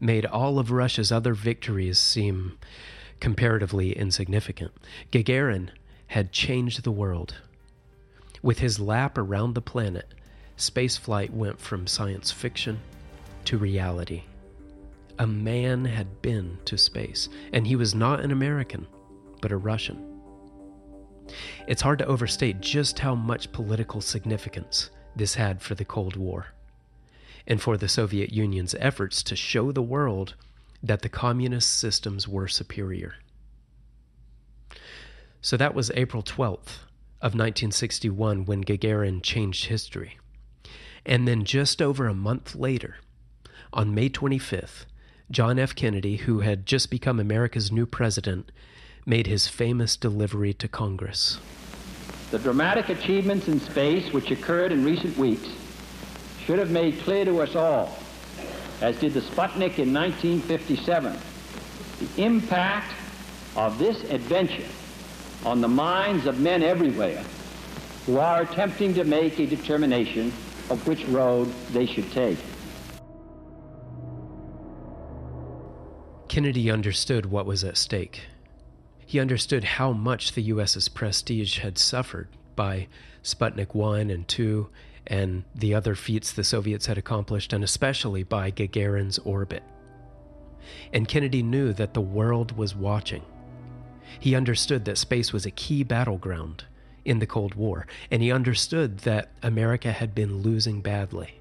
made 0.00 0.26
all 0.26 0.58
of 0.58 0.70
Russia's 0.70 1.12
other 1.12 1.34
victories 1.34 1.98
seem 1.98 2.58
comparatively 3.20 3.92
insignificant. 3.92 4.72
Gagarin 5.12 5.68
had 6.08 6.32
changed 6.32 6.82
the 6.82 6.90
world. 6.90 7.36
With 8.42 8.58
his 8.58 8.80
lap 8.80 9.18
around 9.18 9.54
the 9.54 9.60
planet, 9.60 10.14
spaceflight 10.56 11.30
went 11.30 11.60
from 11.60 11.86
science 11.86 12.32
fiction 12.32 12.80
to 13.44 13.58
reality. 13.58 14.22
A 15.18 15.26
man 15.26 15.84
had 15.84 16.22
been 16.22 16.58
to 16.64 16.78
space, 16.78 17.28
and 17.52 17.66
he 17.66 17.76
was 17.76 17.94
not 17.94 18.20
an 18.20 18.30
American, 18.30 18.86
but 19.42 19.52
a 19.52 19.56
Russian. 19.56 20.20
It's 21.66 21.82
hard 21.82 21.98
to 21.98 22.06
overstate 22.06 22.60
just 22.60 22.98
how 22.98 23.14
much 23.14 23.52
political 23.52 24.00
significance 24.00 24.90
this 25.14 25.34
had 25.34 25.60
for 25.60 25.74
the 25.74 25.84
Cold 25.84 26.16
War. 26.16 26.46
And 27.46 27.60
for 27.60 27.76
the 27.76 27.88
Soviet 27.88 28.32
Union's 28.32 28.74
efforts 28.78 29.22
to 29.24 29.36
show 29.36 29.72
the 29.72 29.82
world 29.82 30.34
that 30.82 31.02
the 31.02 31.08
communist 31.08 31.78
systems 31.78 32.26
were 32.26 32.48
superior. 32.48 33.14
So 35.40 35.56
that 35.56 35.74
was 35.74 35.90
April 35.94 36.22
12th 36.22 36.84
of 37.22 37.34
1961 37.34 38.44
when 38.44 38.64
Gagarin 38.64 39.22
changed 39.22 39.66
history. 39.66 40.18
And 41.04 41.26
then 41.26 41.44
just 41.44 41.80
over 41.80 42.06
a 42.06 42.14
month 42.14 42.54
later, 42.54 42.96
on 43.72 43.94
May 43.94 44.10
25th, 44.10 44.84
John 45.30 45.58
F. 45.58 45.74
Kennedy, 45.74 46.16
who 46.16 46.40
had 46.40 46.66
just 46.66 46.90
become 46.90 47.20
America's 47.20 47.70
new 47.70 47.86
president, 47.86 48.50
made 49.06 49.26
his 49.26 49.48
famous 49.48 49.96
delivery 49.96 50.52
to 50.54 50.68
Congress. 50.68 51.38
The 52.30 52.38
dramatic 52.38 52.88
achievements 52.88 53.48
in 53.48 53.60
space 53.60 54.12
which 54.12 54.30
occurred 54.30 54.72
in 54.72 54.84
recent 54.84 55.16
weeks 55.16 55.48
should 56.44 56.58
have 56.58 56.70
made 56.70 56.98
clear 57.00 57.24
to 57.24 57.40
us 57.40 57.54
all, 57.54 57.96
as 58.80 58.98
did 58.98 59.14
the 59.14 59.20
Sputnik 59.20 59.78
in 59.78 59.92
1957, 59.92 61.16
the 62.00 62.22
impact 62.22 62.92
of 63.56 63.78
this 63.78 64.02
adventure 64.10 64.68
on 65.44 65.60
the 65.60 65.68
minds 65.68 66.26
of 66.26 66.40
men 66.40 66.62
everywhere 66.62 67.22
who 68.06 68.18
are 68.18 68.42
attempting 68.42 68.94
to 68.94 69.04
make 69.04 69.38
a 69.38 69.46
determination 69.46 70.32
of 70.70 70.86
which 70.86 71.04
road 71.06 71.52
they 71.72 71.86
should 71.86 72.10
take. 72.12 72.38
Kennedy 76.28 76.70
understood 76.70 77.26
what 77.26 77.44
was 77.44 77.64
at 77.64 77.76
stake. 77.76 78.22
He 79.04 79.18
understood 79.18 79.64
how 79.64 79.92
much 79.92 80.32
the 80.32 80.42
U.S.'s 80.42 80.88
prestige 80.88 81.58
had 81.58 81.76
suffered 81.76 82.28
by 82.54 82.86
Sputnik 83.24 83.74
1 83.74 84.10
and 84.10 84.28
2 84.28 84.68
and 85.06 85.44
the 85.54 85.74
other 85.74 85.94
feats 85.94 86.32
the 86.32 86.44
Soviets 86.44 86.86
had 86.86 86.98
accomplished, 86.98 87.52
and 87.52 87.64
especially 87.64 88.22
by 88.22 88.50
Gagarin's 88.50 89.18
orbit. 89.20 89.62
And 90.92 91.08
Kennedy 91.08 91.42
knew 91.42 91.72
that 91.72 91.94
the 91.94 92.00
world 92.00 92.56
was 92.56 92.74
watching. 92.74 93.24
He 94.18 94.34
understood 94.34 94.84
that 94.84 94.98
space 94.98 95.32
was 95.32 95.46
a 95.46 95.50
key 95.50 95.82
battleground 95.82 96.64
in 97.04 97.18
the 97.18 97.26
Cold 97.26 97.54
War, 97.54 97.86
and 98.10 98.22
he 98.22 98.30
understood 98.30 98.98
that 98.98 99.30
America 99.42 99.92
had 99.92 100.14
been 100.14 100.42
losing 100.42 100.80
badly. 100.80 101.40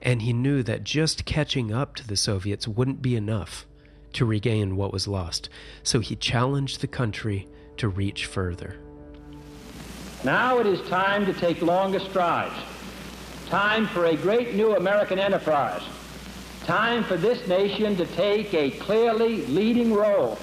And 0.00 0.22
he 0.22 0.32
knew 0.32 0.62
that 0.62 0.84
just 0.84 1.24
catching 1.24 1.72
up 1.72 1.96
to 1.96 2.06
the 2.06 2.16
Soviets 2.16 2.68
wouldn't 2.68 3.02
be 3.02 3.16
enough 3.16 3.66
to 4.12 4.24
regain 4.24 4.76
what 4.76 4.92
was 4.92 5.08
lost, 5.08 5.48
so 5.82 6.00
he 6.00 6.16
challenged 6.16 6.80
the 6.80 6.86
country 6.86 7.48
to 7.78 7.88
reach 7.88 8.26
further. 8.26 8.78
Now 10.24 10.58
it 10.58 10.66
is 10.66 10.80
time 10.88 11.26
to 11.26 11.32
take 11.32 11.62
longer 11.62 12.00
strides. 12.00 12.54
Time 13.46 13.86
for 13.86 14.06
a 14.06 14.16
great 14.16 14.54
new 14.54 14.74
American 14.74 15.18
enterprise. 15.18 15.82
Time 16.64 17.04
for 17.04 17.16
this 17.16 17.46
nation 17.46 17.96
to 17.96 18.04
take 18.04 18.52
a 18.52 18.72
clearly 18.72 19.46
leading 19.46 19.94
role 19.94 20.36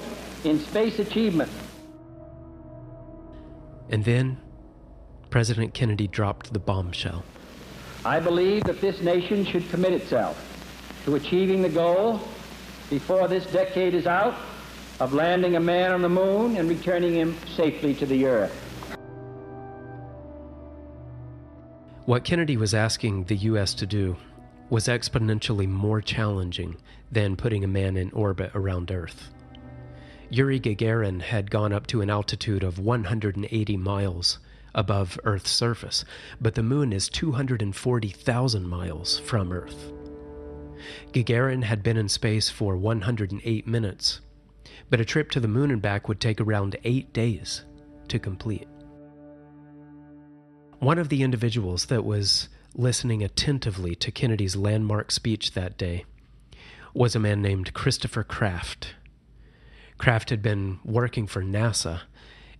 in 0.44 0.58
space 0.58 0.98
achievement. 0.98 1.50
And 3.90 4.02
then 4.04 4.38
President 5.28 5.74
Kennedy 5.74 6.08
dropped 6.08 6.52
the 6.52 6.58
bombshell. 6.58 7.22
I 8.04 8.18
believe 8.18 8.64
that 8.64 8.80
this 8.80 9.02
nation 9.02 9.44
should 9.44 9.68
commit 9.68 9.92
itself 9.92 10.42
to 11.04 11.16
achieving 11.16 11.60
the 11.60 11.68
goal 11.68 12.20
before 12.88 13.28
this 13.28 13.44
decade 13.52 13.94
is 13.94 14.06
out 14.06 14.34
of 15.00 15.12
landing 15.12 15.56
a 15.56 15.60
man 15.60 15.92
on 15.92 16.00
the 16.00 16.08
moon 16.08 16.56
and 16.56 16.68
returning 16.68 17.14
him 17.14 17.36
safely 17.54 17.94
to 17.94 18.06
the 18.06 18.24
earth. 18.26 18.65
What 22.06 22.22
Kennedy 22.22 22.56
was 22.56 22.72
asking 22.72 23.24
the 23.24 23.34
U.S. 23.34 23.74
to 23.74 23.84
do 23.84 24.16
was 24.70 24.86
exponentially 24.86 25.68
more 25.68 26.00
challenging 26.00 26.76
than 27.10 27.34
putting 27.34 27.64
a 27.64 27.68
man 27.68 27.96
in 27.96 28.12
orbit 28.12 28.52
around 28.54 28.92
Earth. 28.92 29.34
Yuri 30.30 30.60
Gagarin 30.60 31.20
had 31.20 31.50
gone 31.50 31.72
up 31.72 31.88
to 31.88 32.02
an 32.02 32.08
altitude 32.08 32.62
of 32.62 32.78
180 32.78 33.76
miles 33.76 34.38
above 34.72 35.18
Earth's 35.24 35.50
surface, 35.50 36.04
but 36.40 36.54
the 36.54 36.62
moon 36.62 36.92
is 36.92 37.08
240,000 37.08 38.68
miles 38.68 39.18
from 39.18 39.52
Earth. 39.52 39.92
Gagarin 41.12 41.64
had 41.64 41.82
been 41.82 41.96
in 41.96 42.08
space 42.08 42.48
for 42.48 42.76
108 42.76 43.66
minutes, 43.66 44.20
but 44.90 45.00
a 45.00 45.04
trip 45.04 45.28
to 45.32 45.40
the 45.40 45.48
moon 45.48 45.72
and 45.72 45.82
back 45.82 46.06
would 46.06 46.20
take 46.20 46.40
around 46.40 46.76
eight 46.84 47.12
days 47.12 47.64
to 48.06 48.20
complete. 48.20 48.68
One 50.86 51.00
of 51.00 51.08
the 51.08 51.24
individuals 51.24 51.86
that 51.86 52.04
was 52.04 52.48
listening 52.72 53.20
attentively 53.20 53.96
to 53.96 54.12
Kennedy's 54.12 54.54
landmark 54.54 55.10
speech 55.10 55.50
that 55.50 55.76
day 55.76 56.04
was 56.94 57.16
a 57.16 57.18
man 57.18 57.42
named 57.42 57.74
Christopher 57.74 58.22
Kraft. 58.22 58.94
Kraft 59.98 60.30
had 60.30 60.42
been 60.42 60.78
working 60.84 61.26
for 61.26 61.42
NASA 61.42 62.02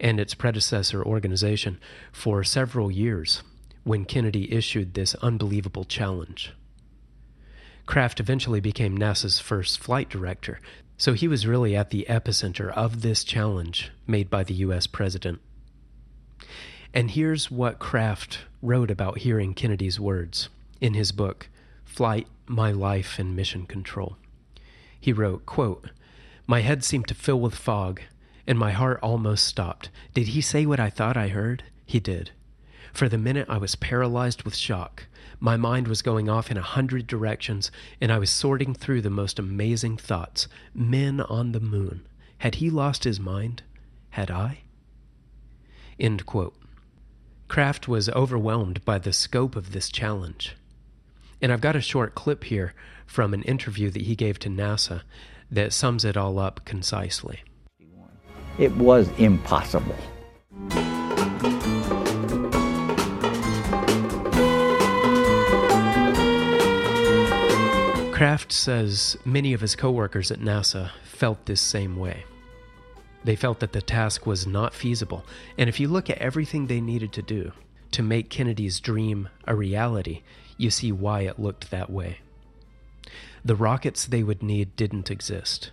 and 0.01 0.19
its 0.19 0.35
predecessor 0.35 1.05
organization 1.05 1.79
for 2.11 2.43
several 2.43 2.91
years 2.91 3.45
when 3.85 4.05
Kennedy 4.05 4.53
issued 4.53 4.95
this 4.95 5.15
unbelievable 5.23 5.85
challenge. 5.85 6.53
Kraft 7.87 8.19
eventually 8.19 8.59
became 8.59 8.99
NASA's 8.99 9.39
first 9.39 9.79
flight 9.79 10.09
director, 10.09 10.59
so 10.99 11.13
he 11.13 11.29
was 11.29 11.47
really 11.47 11.77
at 11.77 11.91
the 11.91 12.05
epicenter 12.09 12.73
of 12.73 13.03
this 13.03 13.23
challenge 13.23 13.93
made 14.05 14.29
by 14.29 14.43
the 14.43 14.55
U.S. 14.55 14.89
president. 14.89 15.39
And 16.97 17.11
here's 17.11 17.51
what 17.51 17.79
Kraft 17.79 18.39
wrote 18.63 18.91
about 18.91 19.19
hearing 19.19 19.53
Kennedy's 19.53 20.01
words 20.01 20.49
in 20.81 20.95
his 20.95 21.13
book, 21.13 21.51
Flight, 21.85 22.27
My 22.47 22.73
Life, 22.73 23.19
and 23.19 23.37
Mission 23.37 23.67
Control. 23.67 24.17
He 24.99 25.13
wrote, 25.13 25.45
quote, 25.45 25.91
My 26.47 26.63
head 26.63 26.83
seemed 26.83 27.07
to 27.09 27.15
fill 27.15 27.39
with 27.39 27.55
fog, 27.55 28.01
and 28.47 28.59
my 28.59 28.71
heart 28.73 28.99
almost 29.03 29.45
stopped. 29.45 29.91
Did 30.15 30.29
he 30.29 30.41
say 30.41 30.65
what 30.65 30.81
I 30.81 30.89
thought 30.89 31.19
I 31.19 31.29
heard? 31.29 31.65
He 31.85 32.01
did. 32.01 32.31
For 32.95 33.11
the 33.11 33.19
minute, 33.19 33.47
I 33.51 33.59
was 33.59 33.75
paralyzed 33.75 34.45
with 34.45 34.57
shock. 34.57 35.07
My 35.39 35.59
mind 35.59 35.89
was 35.89 36.01
going 36.01 36.31
off 36.31 36.51
in 36.51 36.57
a 36.57 36.63
hundred 36.63 37.07
directions, 37.07 37.71
and 38.01 38.11
I 38.11 38.19
was 38.19 38.31
sorting 38.31 38.73
through 38.73 39.03
the 39.03 39.11
most 39.11 39.39
amazing 39.39 39.99
thoughts. 39.99 40.49
Men 40.73 41.21
on 41.21 41.53
the 41.53 41.61
moon. 41.61 42.07
Had 42.39 42.55
he 42.55 42.71
lost 42.71 43.05
his 43.05 43.21
mind? 43.21 43.65
Had 44.13 44.31
I? 44.31 44.61
End 46.01 46.25
quote. 46.25 46.57
Kraft 47.49 47.87
was 47.87 48.09
overwhelmed 48.11 48.85
by 48.85 48.99
the 48.99 49.13
scope 49.13 49.55
of 49.57 49.73
this 49.73 49.89
challenge. 49.89 50.57
And 51.41 51.53
I've 51.53 51.61
got 51.61 51.77
a 51.77 51.81
short 51.81 52.15
clip 52.15 52.45
here 52.45 52.75
from 53.07 53.33
an 53.33 53.43
interview 53.43 53.91
that 53.91 54.03
he 54.03 54.17
gave 54.17 54.39
to 54.41 54.49
NASA 54.49 55.03
that 55.51 55.73
sums 55.73 56.05
it 56.05 56.17
all 56.17 56.39
up 56.39 56.65
concisely. 56.65 57.43
It 58.59 58.75
was 58.77 59.09
impossible. 59.19 59.97
Kraft 68.13 68.51
says 68.51 69.17
many 69.25 69.53
of 69.53 69.61
his 69.61 69.77
coworkers 69.77 70.31
at 70.31 70.41
NASA 70.41 70.91
felt 71.05 71.45
this 71.45 71.61
same 71.61 71.97
way. 71.97 72.25
They 73.27 73.35
felt 73.35 73.59
that 73.59 73.73
the 73.73 73.83
task 73.83 74.25
was 74.25 74.47
not 74.47 74.73
feasible, 74.73 75.25
and 75.59 75.69
if 75.69 75.81
you 75.81 75.89
look 75.89 76.09
at 76.09 76.19
everything 76.19 76.69
they 76.69 76.81
needed 76.81 77.13
to 77.15 77.23
do 77.23 77.51
to 77.91 78.01
make 78.01 78.31
Kennedy's 78.31 78.79
dream 78.79 79.31
a 79.49 79.57
reality, 79.57 80.23
you 80.57 80.71
see 80.71 80.93
why 80.93 81.23
it 81.23 81.41
looked 81.41 81.73
that 81.73 81.91
way. 81.91 82.21
The 83.45 83.57
rockets 83.57 84.07
they 84.07 84.23
would 84.23 84.45
need 84.45 84.77
didn't 84.77 85.11
exist. 85.11 85.73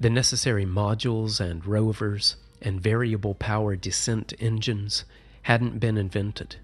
The 0.00 0.10
necessary 0.10 0.66
modules 0.66 1.38
and 1.38 1.64
rovers 1.64 2.34
and 2.60 2.80
variable 2.80 3.36
power 3.36 3.76
descent 3.76 4.34
engines 4.40 5.04
hadn't 5.42 5.78
been 5.78 5.96
invented. 5.96 6.56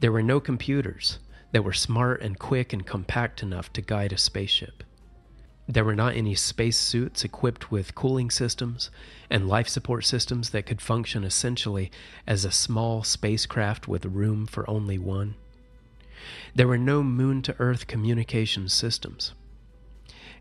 There 0.00 0.10
were 0.10 0.22
no 0.22 0.40
computers 0.40 1.18
that 1.52 1.64
were 1.64 1.74
smart 1.74 2.22
and 2.22 2.38
quick 2.38 2.72
and 2.72 2.86
compact 2.86 3.42
enough 3.42 3.70
to 3.74 3.82
guide 3.82 4.14
a 4.14 4.16
spaceship. 4.16 4.82
There 5.66 5.84
were 5.84 5.94
not 5.94 6.14
any 6.14 6.34
space 6.34 6.76
suits 6.76 7.24
equipped 7.24 7.70
with 7.70 7.94
cooling 7.94 8.30
systems 8.30 8.90
and 9.30 9.48
life 9.48 9.68
support 9.68 10.04
systems 10.04 10.50
that 10.50 10.66
could 10.66 10.82
function 10.82 11.24
essentially 11.24 11.90
as 12.26 12.44
a 12.44 12.52
small 12.52 13.02
spacecraft 13.02 13.88
with 13.88 14.04
room 14.04 14.44
for 14.46 14.68
only 14.68 14.98
one. 14.98 15.36
There 16.54 16.68
were 16.68 16.78
no 16.78 17.02
moon 17.02 17.40
to 17.42 17.56
Earth 17.58 17.86
communication 17.86 18.68
systems. 18.68 19.32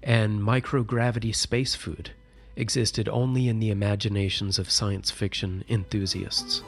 And 0.02 0.42
microgravity 0.42 1.34
space 1.34 1.76
food 1.76 2.12
existed 2.58 3.08
only 3.08 3.48
in 3.48 3.60
the 3.60 3.70
imaginations 3.70 4.60
of 4.60 4.70
science 4.70 5.10
fiction 5.10 5.64
enthusiasts. 5.70 6.62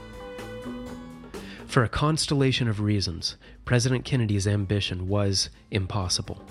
For 1.68 1.84
a 1.84 1.90
constellation 1.90 2.70
of 2.70 2.80
reasons, 2.80 3.36
President 3.66 4.06
Kennedy's 4.06 4.48
ambition 4.48 5.10
was 5.10 5.50
impossible. 5.72 6.42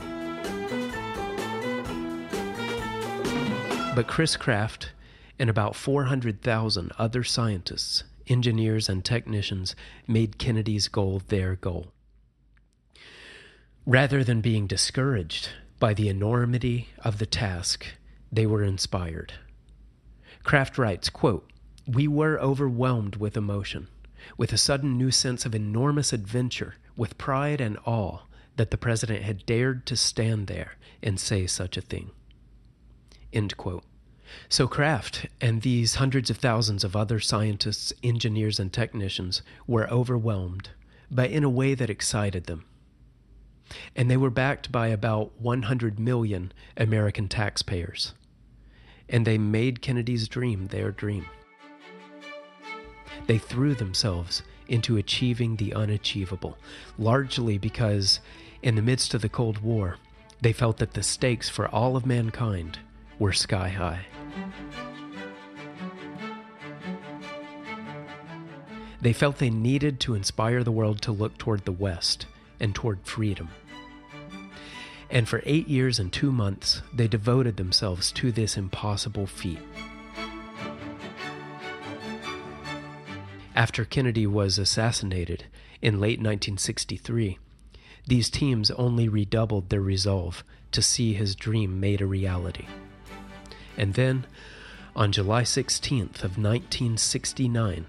But 3.94 4.08
Chris 4.08 4.36
Kraft 4.36 4.90
and 5.38 5.48
about 5.48 5.76
400,000 5.76 6.90
other 6.98 7.22
scientists, 7.22 8.02
engineers, 8.26 8.88
and 8.88 9.04
technicians 9.04 9.76
made 10.08 10.36
Kennedy's 10.36 10.88
goal 10.88 11.22
their 11.28 11.54
goal. 11.54 11.92
Rather 13.86 14.24
than 14.24 14.40
being 14.40 14.66
discouraged 14.66 15.50
by 15.78 15.94
the 15.94 16.08
enormity 16.08 16.88
of 17.04 17.18
the 17.18 17.26
task, 17.26 17.86
they 18.32 18.46
were 18.46 18.64
inspired. 18.64 19.34
Kraft 20.42 20.76
writes, 20.76 21.08
quote, 21.08 21.48
We 21.86 22.08
were 22.08 22.40
overwhelmed 22.40 23.14
with 23.16 23.36
emotion, 23.36 23.86
with 24.36 24.52
a 24.52 24.58
sudden 24.58 24.98
new 24.98 25.12
sense 25.12 25.46
of 25.46 25.54
enormous 25.54 26.12
adventure, 26.12 26.74
with 26.96 27.16
pride 27.16 27.60
and 27.60 27.78
awe 27.84 28.22
that 28.56 28.72
the 28.72 28.76
president 28.76 29.22
had 29.22 29.46
dared 29.46 29.86
to 29.86 29.96
stand 29.96 30.48
there 30.48 30.74
and 31.00 31.20
say 31.20 31.46
such 31.46 31.76
a 31.76 31.80
thing. 31.80 32.10
End 33.34 33.56
quote. 33.56 33.84
So 34.48 34.66
Kraft 34.66 35.26
and 35.40 35.62
these 35.62 35.96
hundreds 35.96 36.30
of 36.30 36.38
thousands 36.38 36.84
of 36.84 36.96
other 36.96 37.20
scientists, 37.20 37.92
engineers, 38.02 38.58
and 38.58 38.72
technicians 38.72 39.42
were 39.66 39.90
overwhelmed, 39.90 40.70
but 41.10 41.30
in 41.30 41.44
a 41.44 41.50
way 41.50 41.74
that 41.74 41.90
excited 41.90 42.44
them. 42.44 42.64
And 43.96 44.10
they 44.10 44.16
were 44.16 44.30
backed 44.30 44.70
by 44.70 44.88
about 44.88 45.32
100 45.40 45.98
million 45.98 46.52
American 46.76 47.28
taxpayers. 47.28 48.14
And 49.08 49.26
they 49.26 49.38
made 49.38 49.82
Kennedy's 49.82 50.28
dream 50.28 50.68
their 50.68 50.90
dream. 50.90 51.26
They 53.26 53.38
threw 53.38 53.74
themselves 53.74 54.42
into 54.68 54.96
achieving 54.96 55.56
the 55.56 55.74
unachievable, 55.74 56.56
largely 56.98 57.58
because, 57.58 58.20
in 58.62 58.76
the 58.76 58.82
midst 58.82 59.12
of 59.12 59.22
the 59.22 59.28
Cold 59.28 59.58
War, 59.58 59.98
they 60.40 60.52
felt 60.52 60.78
that 60.78 60.92
the 60.92 61.02
stakes 61.02 61.48
for 61.48 61.68
all 61.68 61.96
of 61.96 62.06
mankind 62.06 62.78
were 63.24 63.32
sky 63.32 63.70
high. 63.70 64.04
They 69.00 69.14
felt 69.14 69.38
they 69.38 69.48
needed 69.48 69.98
to 70.00 70.14
inspire 70.14 70.62
the 70.62 70.70
world 70.70 71.00
to 71.00 71.12
look 71.12 71.38
toward 71.38 71.64
the 71.64 71.72
West 71.72 72.26
and 72.60 72.74
toward 72.74 73.00
freedom. 73.06 73.48
And 75.08 75.26
for 75.26 75.40
eight 75.46 75.68
years 75.68 75.98
and 75.98 76.12
two 76.12 76.32
months, 76.32 76.82
they 76.92 77.08
devoted 77.08 77.56
themselves 77.56 78.12
to 78.12 78.30
this 78.30 78.58
impossible 78.58 79.26
feat. 79.26 79.60
After 83.54 83.86
Kennedy 83.86 84.26
was 84.26 84.58
assassinated 84.58 85.46
in 85.80 85.94
late 85.94 86.18
1963, 86.18 87.38
these 88.06 88.28
teams 88.28 88.70
only 88.72 89.08
redoubled 89.08 89.70
their 89.70 89.80
resolve 89.80 90.44
to 90.72 90.82
see 90.82 91.14
his 91.14 91.34
dream 91.34 91.80
made 91.80 92.02
a 92.02 92.06
reality. 92.06 92.66
And 93.76 93.94
then, 93.94 94.26
on 94.94 95.12
July 95.12 95.42
16th 95.42 96.22
of 96.22 96.38
1969, 96.38 97.86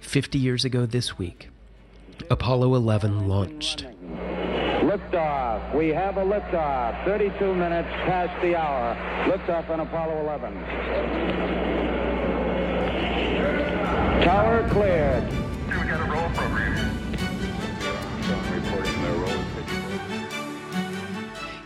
50 0.00 0.38
years 0.38 0.64
ago 0.64 0.86
this 0.86 1.18
week, 1.18 1.48
Apollo 2.30 2.74
11 2.74 3.28
launched. 3.28 3.86
Liftoff. 4.82 5.74
We 5.74 5.88
have 5.88 6.16
a 6.16 6.24
liftoff. 6.24 7.04
32 7.04 7.54
minutes 7.54 7.88
past 8.06 8.40
the 8.40 8.56
hour. 8.56 8.94
Liftoff 9.30 9.68
on 9.68 9.80
Apollo 9.80 10.20
11. 10.20 10.54
Tower 14.22 14.68
cleared. 14.70 15.55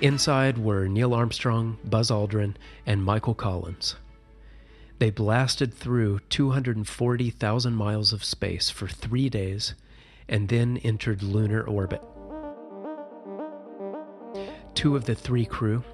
Inside 0.01 0.57
were 0.57 0.89
Neil 0.89 1.13
Armstrong, 1.13 1.77
Buzz 1.85 2.11
Aldrin, 2.11 2.55
and 2.87 3.05
Michael 3.05 3.35
Collins. 3.35 3.97
They 4.99 5.11
blasted 5.11 5.75
through 5.75 6.21
240,000 6.31 7.75
miles 7.75 8.15
of 8.15 8.25
space 8.25 8.71
for 8.71 8.89
three 8.89 9.29
days 9.29 9.75
and 10.27 10.49
then 10.49 10.79
entered 10.79 11.23
lunar 11.23 11.63
orbit. 11.63 12.03
Two 14.75 14.97
of 14.97 15.05
the 15.05 15.15
three 15.15 15.45
crew, 15.45 15.85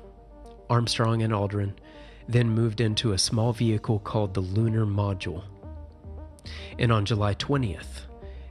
Armstrong 0.71 1.23
and 1.23 1.33
Aldrin, 1.33 1.73
then 2.29 2.51
moved 2.51 2.81
into 2.81 3.13
a 3.13 3.19
small 3.19 3.53
vehicle 3.53 3.99
called 3.99 4.35
the 4.35 4.41
Lunar 4.41 4.87
Module. 4.87 5.43
And 6.79 6.93
on 6.93 7.07
July 7.07 7.35
20th, 7.35 8.03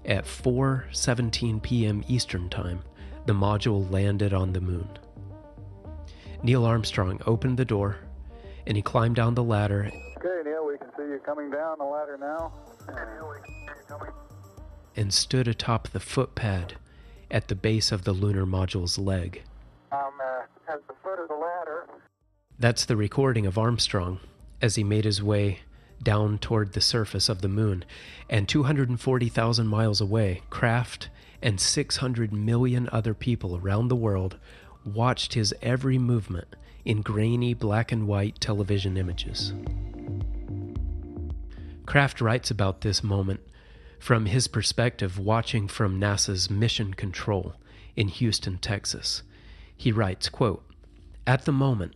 at 0.04 0.26
4:17 0.26 1.62
p.m. 1.62 2.04
Eastern 2.10 2.50
Time, 2.50 2.82
the 3.26 3.34
module 3.34 3.90
landed 3.90 4.34
on 4.34 4.52
the 4.52 4.62
moon. 4.62 4.90
Neil 6.46 6.64
Armstrong 6.64 7.20
opened 7.26 7.58
the 7.58 7.66
door 7.66 7.98
and 8.68 8.78
he 8.78 8.84
climbed 8.84 9.16
down 9.16 9.34
the 9.34 9.44
ladder. 9.44 9.90
Okay, 10.18 10.48
Neil, 10.48 10.68
we 10.68 10.78
can 10.78 10.90
see 10.96 11.02
you 11.02 11.20
coming 11.26 11.50
down 11.50 11.80
the 11.80 11.86
ladder 11.86 12.20
now. 12.20 12.54
And 14.96 15.12
stood 15.12 15.48
atop 15.48 15.88
the 15.88 16.00
footpad 16.00 16.74
at 17.32 17.48
the 17.48 17.56
base 17.56 17.92
of 17.92 18.04
the 18.04 18.14
lunar 18.14 18.46
module's 18.46 19.00
leg. 19.00 19.42
Um, 19.92 20.12
uh, 20.24 20.72
at 20.72 20.86
the 20.88 20.94
foot 21.02 21.20
of 21.20 21.30
the 21.30 21.34
ladder. 21.34 21.88
That's 22.60 22.86
the 22.86 22.96
recording 22.96 23.48
of 23.48 23.58
Armstrong 23.58 24.20
as 24.62 24.76
he 24.76 24.84
made 24.84 25.06
his 25.06 25.24
way 25.24 25.62
down 26.04 26.38
toward 26.38 26.74
the 26.74 26.82
surface 26.82 27.28
of 27.28 27.42
the 27.42 27.50
moon. 27.50 27.86
And 28.30 28.48
240,000 28.48 29.66
miles 29.66 30.00
away, 30.00 30.44
Kraft 30.52 31.10
and 31.42 31.60
600 31.60 32.32
million 32.32 32.88
other 32.92 33.16
people 33.16 33.58
around 33.58 33.88
the 33.88 33.96
world 33.96 34.38
watched 34.86 35.34
his 35.34 35.54
every 35.62 35.98
movement 35.98 36.48
in 36.84 37.02
grainy 37.02 37.54
black 37.54 37.92
and 37.92 38.08
white 38.08 38.40
television 38.40 38.98
images. 38.98 39.54
Kraft 41.86 42.22
writes 42.22 42.52
about 42.52 42.82
this 42.82 43.04
moment 43.04 43.42
from 44.00 44.28
his 44.28 44.48
perspective 44.48 45.18
watching 45.18 45.68
from 45.68 46.00
NASA's 46.00 46.50
mission 46.50 46.94
control 46.94 47.56
in 47.96 48.08
Houston, 48.08 48.58
Texas. 48.58 49.24
He 49.76 49.92
writes, 49.92 50.30
quote, 50.30 50.64
At 51.26 51.46
the 51.46 51.52
moment, 51.52 51.96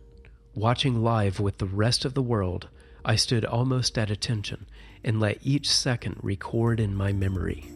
watching 0.54 1.02
live 1.02 1.38
with 1.38 1.58
the 1.58 1.66
rest 1.66 2.04
of 2.04 2.14
the 2.14 2.22
world, 2.22 2.68
I 3.04 3.16
stood 3.16 3.44
almost 3.44 3.96
at 3.96 4.10
attention 4.10 4.66
and 5.04 5.20
let 5.20 5.38
each 5.42 5.70
second 5.70 6.16
record 6.22 6.80
in 6.80 6.94
my 6.94 7.12
memory. 7.12 7.72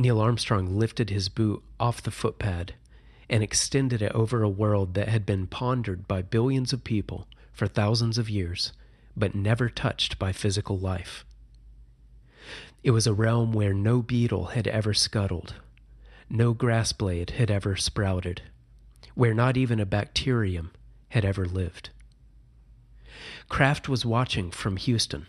Neil 0.00 0.20
Armstrong 0.20 0.78
lifted 0.78 1.10
his 1.10 1.28
boot 1.28 1.60
off 1.80 2.00
the 2.00 2.12
footpad 2.12 2.70
and 3.28 3.42
extended 3.42 4.00
it 4.00 4.12
over 4.12 4.44
a 4.44 4.48
world 4.48 4.94
that 4.94 5.08
had 5.08 5.26
been 5.26 5.48
pondered 5.48 6.06
by 6.06 6.22
billions 6.22 6.72
of 6.72 6.84
people 6.84 7.26
for 7.52 7.66
thousands 7.66 8.16
of 8.16 8.30
years, 8.30 8.72
but 9.16 9.34
never 9.34 9.68
touched 9.68 10.16
by 10.16 10.30
physical 10.30 10.78
life. 10.78 11.24
It 12.84 12.92
was 12.92 13.08
a 13.08 13.12
realm 13.12 13.52
where 13.52 13.74
no 13.74 14.00
beetle 14.00 14.46
had 14.46 14.68
ever 14.68 14.94
scuttled, 14.94 15.56
no 16.30 16.52
grass 16.54 16.92
blade 16.92 17.30
had 17.30 17.50
ever 17.50 17.74
sprouted, 17.74 18.42
where 19.16 19.34
not 19.34 19.56
even 19.56 19.80
a 19.80 19.84
bacterium 19.84 20.70
had 21.08 21.24
ever 21.24 21.44
lived. 21.44 21.90
Kraft 23.48 23.88
was 23.88 24.06
watching 24.06 24.52
from 24.52 24.76
Houston 24.76 25.26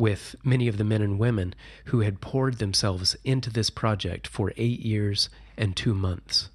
with 0.00 0.34
many 0.42 0.66
of 0.66 0.78
the 0.78 0.84
men 0.84 1.02
and 1.02 1.18
women 1.18 1.54
who 1.86 2.00
had 2.00 2.22
poured 2.22 2.54
themselves 2.54 3.14
into 3.22 3.50
this 3.50 3.68
project 3.68 4.26
for 4.26 4.52
eight 4.56 4.80
years 4.80 5.28
and 5.58 5.76
two 5.76 5.92
months, 5.92 6.48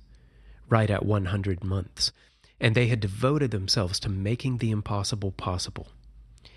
right 0.68 0.90
at 0.90 1.06
100 1.06 1.64
months, 1.64 2.12
and 2.60 2.74
they 2.74 2.88
had 2.88 3.00
devoted 3.00 3.52
themselves 3.52 4.00
to 4.00 4.10
making 4.10 4.58
the 4.58 4.72
impossible 4.72 5.32
possible. 5.32 5.90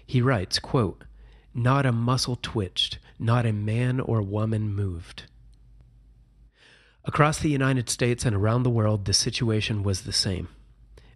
He 0.07 0.23
writes, 0.23 0.59
quote, 0.59 1.05
Not 1.53 1.85
a 1.85 1.93
muscle 1.93 2.39
twitched, 2.41 2.99
not 3.19 3.45
a 3.45 3.53
man 3.53 4.01
or 4.01 4.23
woman 4.23 4.75
moved. 4.75 5.25
Across 7.05 7.41
the 7.41 7.51
United 7.51 7.91
States 7.91 8.25
and 8.25 8.35
around 8.35 8.63
the 8.63 8.71
world, 8.71 9.05
the 9.05 9.13
situation 9.13 9.83
was 9.83 10.03
the 10.03 10.13
same. 10.13 10.49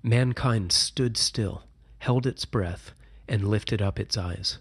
Mankind 0.03 0.71
stood 0.71 1.17
still, 1.17 1.65
held 1.99 2.27
its 2.27 2.45
breath, 2.45 2.93
and 3.27 3.49
lifted 3.49 3.81
up 3.81 3.99
its 3.99 4.19
eyes. 4.19 4.59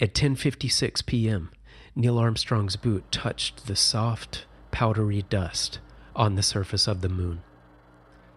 At 0.00 0.12
10:56 0.14 1.06
p.m., 1.06 1.50
Neil 1.94 2.18
Armstrong's 2.18 2.76
boot 2.76 3.10
touched 3.12 3.66
the 3.66 3.76
soft, 3.76 4.46
powdery 4.72 5.22
dust 5.22 5.78
on 6.16 6.34
the 6.34 6.42
surface 6.42 6.88
of 6.88 7.00
the 7.00 7.08
moon. 7.08 7.42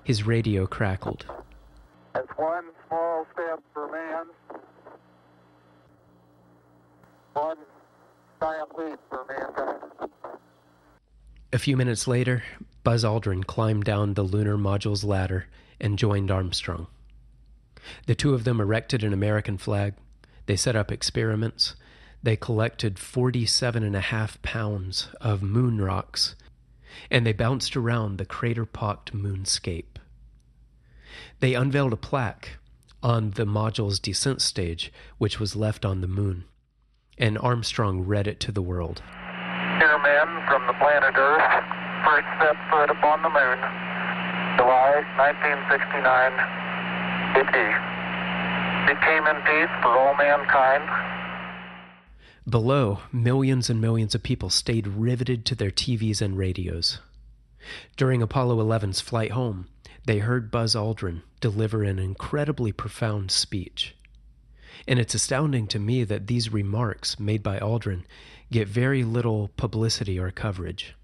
His 0.03 0.23
radio 0.23 0.67
crackled. 0.67 1.25
That's 2.13 2.29
one 2.37 2.65
small 2.87 3.25
step 3.33 3.59
for 3.73 3.91
man, 3.91 4.25
one 7.33 7.57
giant 8.39 8.77
leap 8.77 8.99
for 9.09 9.25
mankind. 9.27 10.11
A 11.53 11.59
few 11.59 11.75
minutes 11.75 12.07
later, 12.07 12.43
Buzz 12.83 13.03
Aldrin 13.03 13.45
climbed 13.45 13.83
down 13.83 14.13
the 14.13 14.23
lunar 14.23 14.57
module's 14.57 15.03
ladder 15.03 15.47
and 15.79 15.97
joined 15.97 16.29
Armstrong. 16.29 16.87
The 18.05 18.15
two 18.15 18.33
of 18.33 18.43
them 18.43 18.59
erected 18.59 19.03
an 19.03 19.13
American 19.13 19.57
flag. 19.57 19.93
They 20.47 20.55
set 20.55 20.75
up 20.75 20.91
experiments. 20.91 21.75
They 22.23 22.36
collected 22.36 22.97
47 22.97 23.83
and 23.83 23.95
a 23.95 24.01
half 24.01 24.41
pounds 24.41 25.10
of 25.21 25.43
moon 25.43 25.79
rocks, 25.79 26.36
and 27.12 27.25
they 27.25 27.33
bounced 27.33 27.77
around 27.77 28.17
the 28.17 28.25
crater 28.25 28.65
pocked 28.65 29.13
moonscape. 29.13 29.99
They 31.39 31.53
unveiled 31.53 31.93
a 31.93 31.97
plaque 31.97 32.57
on 33.03 33.31
the 33.31 33.45
module's 33.45 33.99
descent 33.99 34.41
stage, 34.41 34.91
which 35.17 35.39
was 35.39 35.55
left 35.55 35.86
on 35.86 36.01
the 36.01 36.07
moon, 36.07 36.45
and 37.17 37.38
Armstrong 37.38 38.01
read 38.01 38.27
it 38.27 38.39
to 38.41 38.51
the 38.51 38.62
world. 38.62 39.03
Dear 39.79 39.99
men 40.01 40.27
from 40.47 40.65
the 40.65 40.73
planet 40.79 41.13
Earth, 41.15 41.63
first 42.03 42.27
set 42.39 42.57
foot 42.71 42.89
upon 42.89 43.21
the 43.21 43.29
moon, 43.29 43.60
July 44.57 45.03
1969, 45.19 46.57
all 49.84 50.15
mankind. 50.15 50.84
Below, 52.50 53.00
millions 53.12 53.69
and 53.69 53.82
millions 53.82 54.15
of 54.15 54.23
people 54.23 54.50
stayed 54.50 54.88
riveted 54.88 55.45
to 55.45 55.56
their 55.56 55.71
TVs 55.71 56.21
and 56.21 56.38
radios. 56.38 57.00
During 57.97 58.21
Apollo 58.21 58.63
11's 58.63 59.02
flight 59.02 59.32
home, 59.32 59.67
they 60.06 60.19
heard 60.19 60.50
Buzz 60.50 60.73
Aldrin 60.73 61.23
deliver 61.41 61.84
an 61.84 62.00
incredibly 62.00 62.71
profound 62.71 63.32
speech. 63.32 63.95
And 64.88 65.00
it's 65.00 65.13
astounding 65.13 65.67
to 65.67 65.80
me 65.80 66.06
that 66.06 66.28
these 66.28 66.54
remarks 66.54 67.19
made 67.19 67.43
by 67.43 67.60
Aldrin 67.60 68.04
get 68.50 68.69
very 68.69 69.04
little 69.04 69.50
publicity 69.58 70.17
or 70.17 70.32
coverage. 70.32 70.95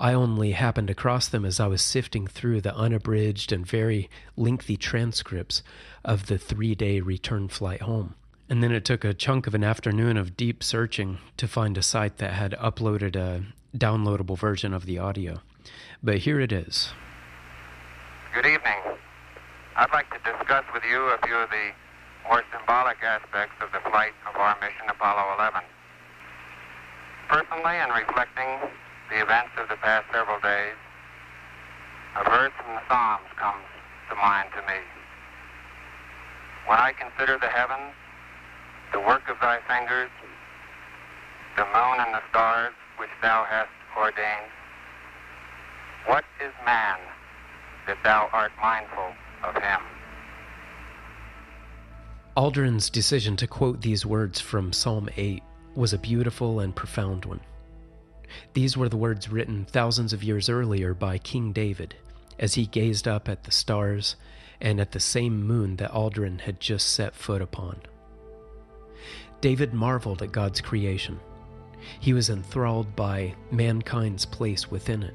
I 0.00 0.12
only 0.12 0.52
happened 0.52 0.90
across 0.90 1.26
them 1.26 1.44
as 1.44 1.58
I 1.58 1.66
was 1.66 1.82
sifting 1.82 2.28
through 2.28 2.60
the 2.60 2.74
unabridged 2.76 3.50
and 3.50 3.66
very 3.66 4.08
lengthy 4.36 4.76
transcripts 4.76 5.62
of 6.04 6.26
the 6.26 6.38
three 6.38 6.76
day 6.76 7.00
return 7.00 7.48
flight 7.48 7.82
home. 7.82 8.14
And 8.48 8.62
then 8.62 8.70
it 8.70 8.84
took 8.84 9.04
a 9.04 9.12
chunk 9.12 9.46
of 9.48 9.54
an 9.54 9.64
afternoon 9.64 10.16
of 10.16 10.36
deep 10.36 10.62
searching 10.62 11.18
to 11.36 11.48
find 11.48 11.76
a 11.76 11.82
site 11.82 12.18
that 12.18 12.34
had 12.34 12.52
uploaded 12.52 13.16
a 13.16 13.42
downloadable 13.76 14.38
version 14.38 14.72
of 14.72 14.86
the 14.86 14.98
audio. 14.98 15.40
But 16.02 16.18
here 16.18 16.40
it 16.40 16.52
is. 16.52 16.90
Good 18.32 18.46
evening. 18.46 18.78
I'd 19.76 19.92
like 19.92 20.10
to 20.10 20.32
discuss 20.32 20.64
with 20.72 20.84
you 20.88 21.02
a 21.10 21.18
few 21.26 21.34
of 21.34 21.50
the 21.50 21.70
more 22.28 22.44
symbolic 22.56 23.02
aspects 23.02 23.56
of 23.60 23.72
the 23.72 23.80
flight 23.90 24.12
of 24.28 24.36
our 24.36 24.56
mission 24.60 24.88
Apollo 24.88 25.34
11. 25.38 25.60
Personally, 27.28 27.76
in 27.76 27.90
reflecting 27.90 28.70
the 29.10 29.20
events 29.22 29.52
of 29.56 29.68
the 29.68 29.76
past 29.76 30.06
several 30.12 30.40
days, 30.40 30.76
a 32.16 32.24
verse 32.24 32.52
from 32.60 32.74
the 32.74 32.84
Psalms 32.88 33.28
comes 33.36 33.64
to 34.10 34.14
mind 34.16 34.48
to 34.52 34.60
me. 34.68 34.80
When 36.66 36.78
I 36.78 36.92
consider 36.92 37.38
the 37.38 37.48
heavens, 37.48 37.94
the 38.92 39.00
work 39.00 39.28
of 39.28 39.36
thy 39.40 39.60
fingers, 39.66 40.10
the 41.56 41.64
moon 41.64 41.96
and 42.04 42.12
the 42.12 42.22
stars 42.30 42.74
which 42.98 43.10
thou 43.22 43.44
hast 43.48 43.72
ordained, 43.96 44.52
what 46.06 46.24
is 46.44 46.52
man 46.64 46.98
that 47.86 47.98
thou 48.04 48.28
art 48.32 48.52
mindful 48.60 49.12
of 49.42 49.54
him? 49.54 49.80
Aldrin's 52.36 52.90
decision 52.90 53.36
to 53.36 53.46
quote 53.46 53.80
these 53.80 54.06
words 54.06 54.40
from 54.40 54.72
Psalm 54.72 55.08
8 55.16 55.42
was 55.74 55.92
a 55.92 55.98
beautiful 55.98 56.60
and 56.60 56.76
profound 56.76 57.24
one. 57.24 57.40
These 58.52 58.76
were 58.76 58.88
the 58.88 58.96
words 58.96 59.28
written 59.28 59.64
thousands 59.64 60.12
of 60.12 60.24
years 60.24 60.48
earlier 60.48 60.94
by 60.94 61.18
King 61.18 61.52
David 61.52 61.94
as 62.38 62.54
he 62.54 62.66
gazed 62.66 63.08
up 63.08 63.28
at 63.28 63.44
the 63.44 63.50
stars 63.50 64.16
and 64.60 64.80
at 64.80 64.92
the 64.92 65.00
same 65.00 65.46
moon 65.46 65.76
that 65.76 65.92
Aldrin 65.92 66.40
had 66.40 66.60
just 66.60 66.88
set 66.88 67.14
foot 67.14 67.42
upon. 67.42 67.80
David 69.40 69.72
marveled 69.72 70.22
at 70.22 70.32
God's 70.32 70.60
creation. 70.60 71.20
He 72.00 72.12
was 72.12 72.28
enthralled 72.28 72.96
by 72.96 73.34
mankind's 73.50 74.26
place 74.26 74.70
within 74.70 75.02
it. 75.02 75.14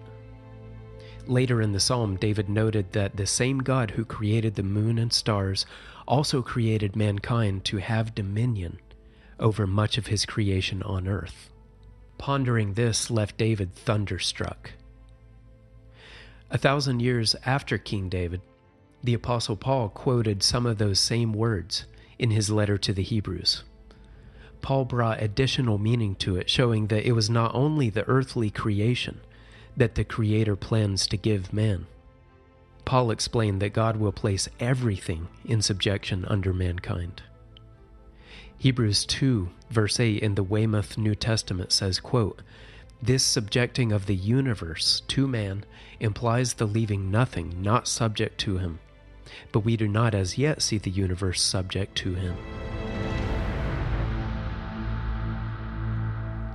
Later 1.25 1.61
in 1.61 1.71
the 1.71 1.79
psalm, 1.79 2.17
David 2.17 2.49
noted 2.49 2.91
that 2.91 3.15
the 3.15 3.27
same 3.27 3.59
God 3.59 3.91
who 3.91 4.05
created 4.05 4.55
the 4.55 4.63
moon 4.63 4.97
and 4.97 5.11
stars 5.11 5.65
also 6.07 6.41
created 6.41 6.95
mankind 6.95 7.63
to 7.65 7.77
have 7.77 8.15
dominion 8.15 8.79
over 9.39 9.65
much 9.65 9.97
of 9.97 10.07
his 10.07 10.25
creation 10.25 10.83
on 10.83 11.07
earth. 11.07 11.49
Pondering 12.23 12.75
this 12.75 13.11
left 13.11 13.37
David 13.37 13.75
thunderstruck. 13.75 14.71
A 16.49 16.57
thousand 16.57 17.01
years 17.01 17.35
after 17.45 17.77
King 17.77 18.07
David, 18.07 18.39
the 19.03 19.13
Apostle 19.13 19.57
Paul 19.57 19.89
quoted 19.89 20.41
some 20.41 20.65
of 20.65 20.77
those 20.77 21.01
same 21.01 21.33
words 21.33 21.85
in 22.17 22.31
his 22.31 22.49
letter 22.49 22.77
to 22.77 22.93
the 22.93 23.03
Hebrews. 23.03 23.65
Paul 24.61 24.85
brought 24.85 25.21
additional 25.21 25.77
meaning 25.77 26.15
to 26.15 26.37
it, 26.37 26.49
showing 26.49 26.87
that 26.87 27.05
it 27.05 27.11
was 27.11 27.29
not 27.29 27.53
only 27.53 27.89
the 27.89 28.07
earthly 28.07 28.49
creation 28.49 29.19
that 29.75 29.95
the 29.95 30.05
Creator 30.05 30.55
plans 30.55 31.05
to 31.07 31.17
give 31.17 31.51
man. 31.51 31.87
Paul 32.85 33.11
explained 33.11 33.61
that 33.61 33.73
God 33.73 33.97
will 33.97 34.13
place 34.13 34.47
everything 34.61 35.27
in 35.43 35.61
subjection 35.61 36.23
under 36.23 36.53
mankind. 36.53 37.21
Hebrews 38.63 39.03
2, 39.07 39.49
verse 39.71 39.99
8 39.99 40.23
in 40.23 40.35
the 40.35 40.41
Weymouth 40.41 40.97
New 40.97 41.15
Testament 41.15 41.73
says, 41.73 41.99
quote, 41.99 42.41
This 43.01 43.21
subjecting 43.21 43.91
of 43.91 44.05
the 44.05 44.15
universe 44.15 45.01
to 45.09 45.27
man 45.27 45.65
implies 45.99 46.53
the 46.53 46.65
leaving 46.65 47.11
nothing 47.11 47.61
not 47.61 47.89
subject 47.89 48.37
to 48.37 48.59
him, 48.59 48.79
but 49.51 49.65
we 49.65 49.75
do 49.75 49.89
not 49.89 50.15
as 50.15 50.37
yet 50.37 50.61
see 50.61 50.77
the 50.77 50.89
universe 50.89 51.41
subject 51.41 51.97
to 51.97 52.13
him. 52.13 52.37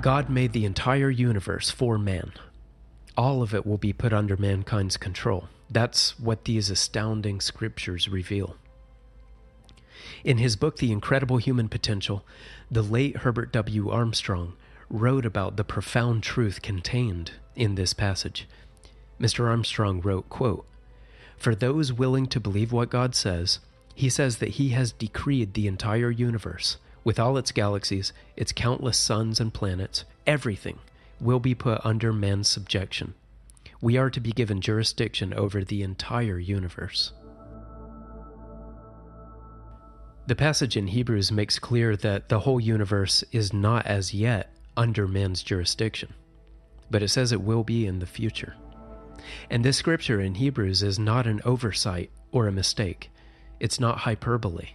God 0.01 0.31
made 0.31 0.55
the 0.55 0.64
entire 0.64 1.11
universe 1.11 1.68
for 1.71 1.99
man. 1.99 2.33
All 3.18 3.42
of 3.42 3.53
it 3.53 3.66
will 3.66 3.77
be 3.77 3.92
put 3.92 4.14
under 4.14 4.38
mankind's 4.38 4.97
control. 4.97 5.51
That's 5.68 6.18
what 6.18 6.47
these 6.47 6.71
astounding 6.71 7.42
scriptures 7.42 8.09
reveal. 8.09 8.57
In 10.24 10.38
his 10.38 10.57
book, 10.57 10.78
The 10.78 10.92
Incredible 10.92 11.37
Human 11.37 11.68
Potential, 11.68 12.24
the 12.70 12.83
late 12.83 13.18
Herbert 13.18 13.52
W. 13.52 13.90
Armstrong 13.90 14.54
wrote 14.90 15.24
about 15.24 15.57
the 15.57 15.64
profound 15.64 16.22
truth 16.22 16.62
contained 16.62 17.33
in 17.54 17.74
this 17.74 17.92
passage. 17.92 18.48
Mr. 19.20 19.46
Armstrong 19.46 20.00
wrote, 20.00 20.28
quote, 20.28 20.66
For 21.37 21.54
those 21.54 21.92
willing 21.92 22.26
to 22.26 22.40
believe 22.40 22.72
what 22.72 22.90
God 22.90 23.14
says, 23.14 23.61
he 23.94 24.09
says 24.09 24.38
that 24.38 24.50
he 24.50 24.70
has 24.70 24.92
decreed 24.92 25.54
the 25.54 25.66
entire 25.66 26.11
universe, 26.11 26.78
with 27.04 27.18
all 27.18 27.37
its 27.37 27.52
galaxies, 27.52 28.12
its 28.37 28.52
countless 28.52 28.96
suns 28.96 29.40
and 29.40 29.52
planets, 29.52 30.04
everything 30.26 30.78
will 31.20 31.40
be 31.40 31.54
put 31.54 31.85
under 31.85 32.12
man's 32.12 32.48
subjection. 32.48 33.14
We 33.81 33.96
are 33.96 34.11
to 34.11 34.20
be 34.20 34.33
given 34.33 34.61
jurisdiction 34.61 35.33
over 35.35 35.64
the 35.64 35.83
entire 35.83 36.38
universe. 36.38 37.12
The 40.29 40.37
passage 40.37 40.77
in 40.77 40.88
Hebrews 40.88 41.33
makes 41.33 41.59
clear 41.59 41.97
that 41.97 42.29
the 42.29 42.41
whole 42.41 42.61
universe 42.61 43.25
is 43.33 43.55
not 43.55 43.87
as 43.87 44.12
yet 44.12 44.53
under 44.77 45.09
man's 45.09 45.43
jurisdiction, 45.43 46.12
but 46.91 47.03
it 47.03 47.09
says 47.09 47.33
it 47.33 47.41
will 47.41 47.64
be 47.64 47.87
in 47.87 47.99
the 47.99 48.05
future. 48.05 48.55
And 49.49 49.64
this 49.64 49.79
scripture 49.79 50.21
in 50.21 50.35
Hebrews 50.35 50.83
is 50.83 50.99
not 50.99 51.27
an 51.27 51.41
oversight 51.47 52.11
or 52.31 52.47
a 52.47 52.53
mistake, 52.53 53.11
it's 53.59 53.81
not 53.81 53.97
hyperbole. 53.97 54.69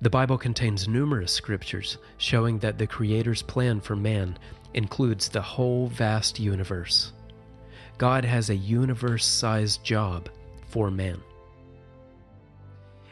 The 0.00 0.10
Bible 0.10 0.38
contains 0.38 0.88
numerous 0.88 1.30
scriptures 1.30 1.98
showing 2.18 2.58
that 2.58 2.76
the 2.76 2.88
Creator's 2.88 3.42
plan 3.42 3.80
for 3.80 3.94
man 3.94 4.36
includes 4.74 5.28
the 5.28 5.40
whole 5.40 5.86
vast 5.86 6.40
universe. 6.40 7.12
God 7.96 8.24
has 8.24 8.50
a 8.50 8.56
universe 8.56 9.24
sized 9.24 9.84
job 9.84 10.28
for 10.66 10.90
man. 10.90 11.22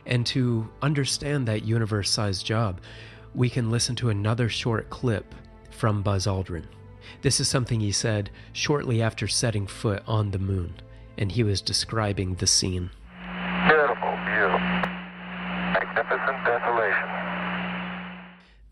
And 0.06 0.26
to 0.26 0.68
understand 0.80 1.46
that 1.48 1.64
universe 1.64 2.10
sized 2.10 2.44
job, 2.44 2.80
we 3.34 3.48
can 3.48 3.70
listen 3.70 3.96
to 3.96 4.10
another 4.10 4.48
short 4.48 4.90
clip 4.90 5.34
from 5.70 6.02
Buzz 6.02 6.26
Aldrin. 6.26 6.64
This 7.22 7.40
is 7.40 7.48
something 7.48 7.80
he 7.80 7.92
said 7.92 8.30
shortly 8.52 9.02
after 9.02 9.26
setting 9.28 9.66
foot 9.66 10.02
on 10.06 10.30
the 10.30 10.38
moon, 10.38 10.74
and 11.18 11.32
he 11.32 11.42
was 11.42 11.60
describing 11.60 12.34
the 12.34 12.46
scene. 12.46 12.90
Beautiful 13.66 14.12
view. 14.24 14.48
Magnificent 15.72 16.44
desolation. 16.44 17.08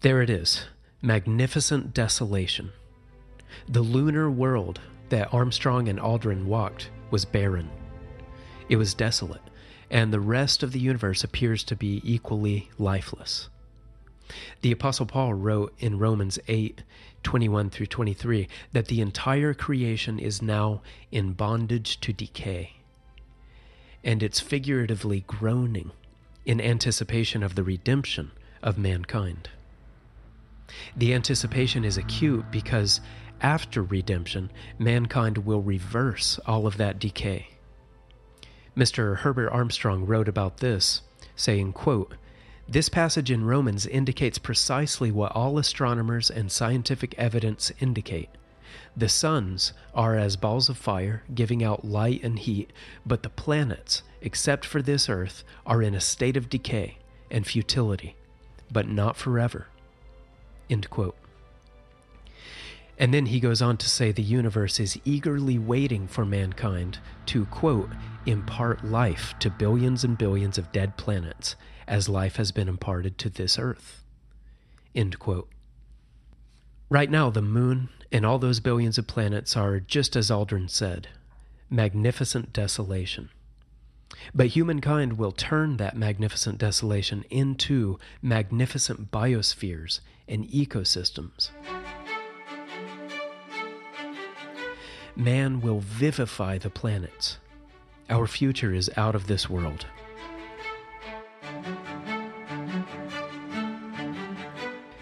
There 0.00 0.22
it 0.22 0.30
is 0.30 0.66
magnificent 1.02 1.94
desolation. 1.94 2.70
The 3.68 3.80
lunar 3.80 4.30
world 4.30 4.80
that 5.08 5.32
Armstrong 5.32 5.88
and 5.88 5.98
Aldrin 5.98 6.44
walked 6.44 6.90
was 7.10 7.24
barren. 7.24 7.70
It 8.68 8.76
was 8.76 8.94
desolate 8.94 9.40
and 9.90 10.12
the 10.12 10.20
rest 10.20 10.62
of 10.62 10.72
the 10.72 10.79
universe 10.79 11.24
appears 11.24 11.64
to 11.64 11.76
be 11.76 12.00
equally 12.05 12.70
lifeless. 12.79 13.48
The 14.61 14.70
Apostle 14.70 15.07
Paul 15.07 15.35
wrote 15.35 15.74
in 15.79 15.98
Romans 15.98 16.38
8 16.46 16.83
21 17.22 17.68
through 17.68 17.87
23 17.87 18.48
that 18.72 18.87
the 18.87 19.00
entire 19.03 19.53
creation 19.53 20.18
is 20.18 20.40
now 20.40 20.81
in 21.12 21.33
bondage 21.33 22.00
to 22.00 22.14
decay, 22.14 22.76
and 24.03 24.22
it's 24.22 24.40
figuratively 24.40 25.24
groaning 25.26 25.90
in 26.46 26.61
anticipation 26.61 27.42
of 27.42 27.57
the 27.57 27.62
redemption 27.62 28.31
of 28.62 28.79
mankind. 28.79 29.50
The 30.96 31.12
anticipation 31.12 31.85
is 31.85 31.98
acute 31.98 32.50
because 32.50 33.00
after 33.42 33.83
redemption, 33.83 34.50
mankind 34.79 35.38
will 35.38 35.61
reverse 35.61 36.38
all 36.46 36.66
of 36.66 36.76
that 36.79 36.98
decay 36.98 37.48
Mr. 38.76 39.18
Herbert 39.18 39.50
Armstrong 39.50 40.06
wrote 40.06 40.28
about 40.28 40.59
this, 40.59 41.02
saying, 41.35 41.72
quote, 41.72 42.14
this 42.68 42.88
passage 42.88 43.33
in 43.33 43.44
Romans 43.44 43.85
indicates 43.85 44.38
precisely 44.38 45.11
what 45.11 45.33
all 45.33 45.59
astronomers 45.59 46.30
and 46.30 46.52
scientific 46.52 47.16
evidence 47.18 47.72
indicate 47.80 48.28
The 48.96 49.09
suns 49.09 49.72
are 49.92 50.16
as 50.16 50.37
balls 50.37 50.68
of 50.68 50.76
fire, 50.76 51.24
giving 51.35 51.64
out 51.64 51.85
light 51.85 52.22
and 52.22 52.38
heat, 52.38 52.72
but 53.04 53.24
the 53.24 53.28
planets, 53.28 54.04
except 54.20 54.64
for 54.64 54.80
this 54.80 55.09
Earth, 55.09 55.42
are 55.66 55.83
in 55.83 55.96
a 55.96 56.00
state 56.00 56.37
of 56.37 56.48
decay 56.48 56.98
and 57.28 57.44
futility, 57.44 58.14
but 58.70 58.87
not 58.87 59.16
forever. 59.16 59.66
End 60.68 60.88
quote. 60.90 61.16
And 63.00 63.14
then 63.14 63.26
he 63.26 63.40
goes 63.40 63.62
on 63.62 63.78
to 63.78 63.88
say 63.88 64.12
the 64.12 64.22
universe 64.22 64.78
is 64.78 65.00
eagerly 65.06 65.58
waiting 65.58 66.06
for 66.06 66.26
mankind 66.26 66.98
to, 67.26 67.46
quote, 67.46 67.88
impart 68.26 68.84
life 68.84 69.34
to 69.38 69.48
billions 69.48 70.04
and 70.04 70.18
billions 70.18 70.58
of 70.58 70.70
dead 70.70 70.98
planets 70.98 71.56
as 71.88 72.10
life 72.10 72.36
has 72.36 72.52
been 72.52 72.68
imparted 72.68 73.16
to 73.16 73.30
this 73.30 73.58
earth. 73.58 74.04
End 74.94 75.18
quote. 75.18 75.48
Right 76.90 77.10
now, 77.10 77.30
the 77.30 77.40
moon 77.40 77.88
and 78.12 78.26
all 78.26 78.38
those 78.38 78.60
billions 78.60 78.98
of 78.98 79.06
planets 79.06 79.56
are, 79.56 79.80
just 79.80 80.14
as 80.14 80.30
Aldrin 80.30 80.68
said, 80.68 81.08
magnificent 81.70 82.52
desolation. 82.52 83.30
But 84.34 84.48
humankind 84.48 85.14
will 85.14 85.32
turn 85.32 85.78
that 85.78 85.96
magnificent 85.96 86.58
desolation 86.58 87.24
into 87.30 87.98
magnificent 88.20 89.10
biospheres 89.10 90.00
and 90.28 90.46
ecosystems. 90.48 91.50
Man 95.20 95.61
will 95.61 95.80
vivify 95.80 96.56
the 96.56 96.70
planets. 96.70 97.37
Our 98.09 98.26
future 98.26 98.72
is 98.72 98.90
out 98.96 99.14
of 99.14 99.26
this 99.26 99.50
world. 99.50 99.85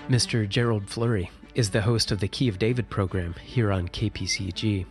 Mr. 0.09 0.49
Gerald 0.49 0.91
Flurry 0.91 1.31
is 1.55 1.71
the 1.71 1.83
host 1.83 2.11
of 2.11 2.19
the 2.19 2.27
Key 2.27 2.49
of 2.49 2.59
David 2.59 2.91
program 2.91 3.35
here 3.45 3.71
on 3.71 3.87
KPCG, 3.87 4.87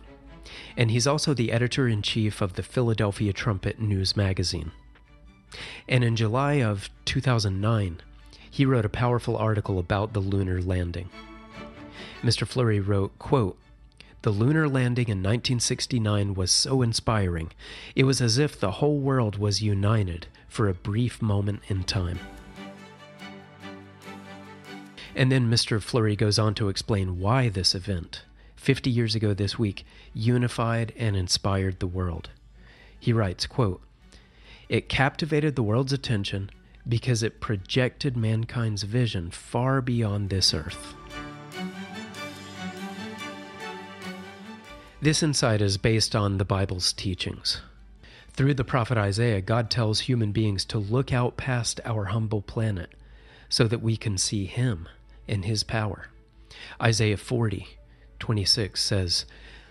and 0.78 0.90
he's 0.90 1.06
also 1.06 1.34
the 1.34 1.52
editor 1.52 1.86
in 1.86 2.00
chief 2.00 2.40
of 2.40 2.54
the 2.54 2.62
Philadelphia 2.62 3.34
Trumpet 3.34 3.78
News 3.78 4.16
Magazine. 4.16 4.72
And 5.86 6.02
in 6.04 6.16
July 6.16 6.62
of 6.62 6.88
2009, 7.04 8.00
he 8.50 8.64
wrote 8.64 8.86
a 8.86 8.88
powerful 8.88 9.36
article 9.36 9.78
about 9.78 10.14
the 10.14 10.20
lunar 10.20 10.62
landing. 10.62 11.10
Mr. 12.22 12.46
Flurry 12.46 12.80
wrote, 12.80 13.18
quote, 13.18 13.58
the 14.22 14.30
lunar 14.30 14.68
landing 14.68 15.08
in 15.08 15.18
1969 15.18 16.34
was 16.34 16.50
so 16.50 16.82
inspiring. 16.82 17.52
It 17.94 18.04
was 18.04 18.20
as 18.20 18.38
if 18.38 18.58
the 18.58 18.72
whole 18.72 18.98
world 18.98 19.38
was 19.38 19.62
united 19.62 20.26
for 20.48 20.68
a 20.68 20.74
brief 20.74 21.22
moment 21.22 21.62
in 21.68 21.84
time. 21.84 22.18
And 25.14 25.32
then 25.32 25.50
Mr. 25.50 25.80
Flurry 25.80 26.16
goes 26.16 26.38
on 26.38 26.54
to 26.54 26.68
explain 26.68 27.18
why 27.18 27.48
this 27.48 27.74
event, 27.74 28.22
50 28.56 28.90
years 28.90 29.14
ago 29.14 29.34
this 29.34 29.58
week, 29.58 29.84
unified 30.14 30.92
and 30.96 31.16
inspired 31.16 31.80
the 31.80 31.86
world. 31.86 32.30
He 32.98 33.12
writes, 33.12 33.46
quote, 33.46 33.80
It 34.68 34.88
captivated 34.88 35.56
the 35.56 35.62
world's 35.62 35.92
attention 35.92 36.50
because 36.86 37.22
it 37.22 37.40
projected 37.40 38.16
mankind's 38.16 38.82
vision 38.82 39.30
far 39.30 39.80
beyond 39.80 40.30
this 40.30 40.54
earth. 40.54 40.94
This 45.00 45.22
insight 45.22 45.60
is 45.60 45.78
based 45.78 46.16
on 46.16 46.38
the 46.38 46.44
Bible's 46.44 46.92
teachings. 46.92 47.60
Through 48.32 48.54
the 48.54 48.64
prophet 48.64 48.98
Isaiah, 48.98 49.40
God 49.40 49.70
tells 49.70 50.00
human 50.00 50.32
beings 50.32 50.64
to 50.66 50.78
look 50.78 51.12
out 51.12 51.36
past 51.36 51.80
our 51.84 52.06
humble 52.06 52.42
planet 52.42 52.90
so 53.48 53.68
that 53.68 53.80
we 53.80 53.96
can 53.96 54.18
see 54.18 54.46
Him 54.46 54.88
and 55.28 55.44
His 55.44 55.62
power. 55.62 56.08
Isaiah 56.82 57.16
40, 57.16 57.68
26 58.18 58.82
says, 58.82 59.24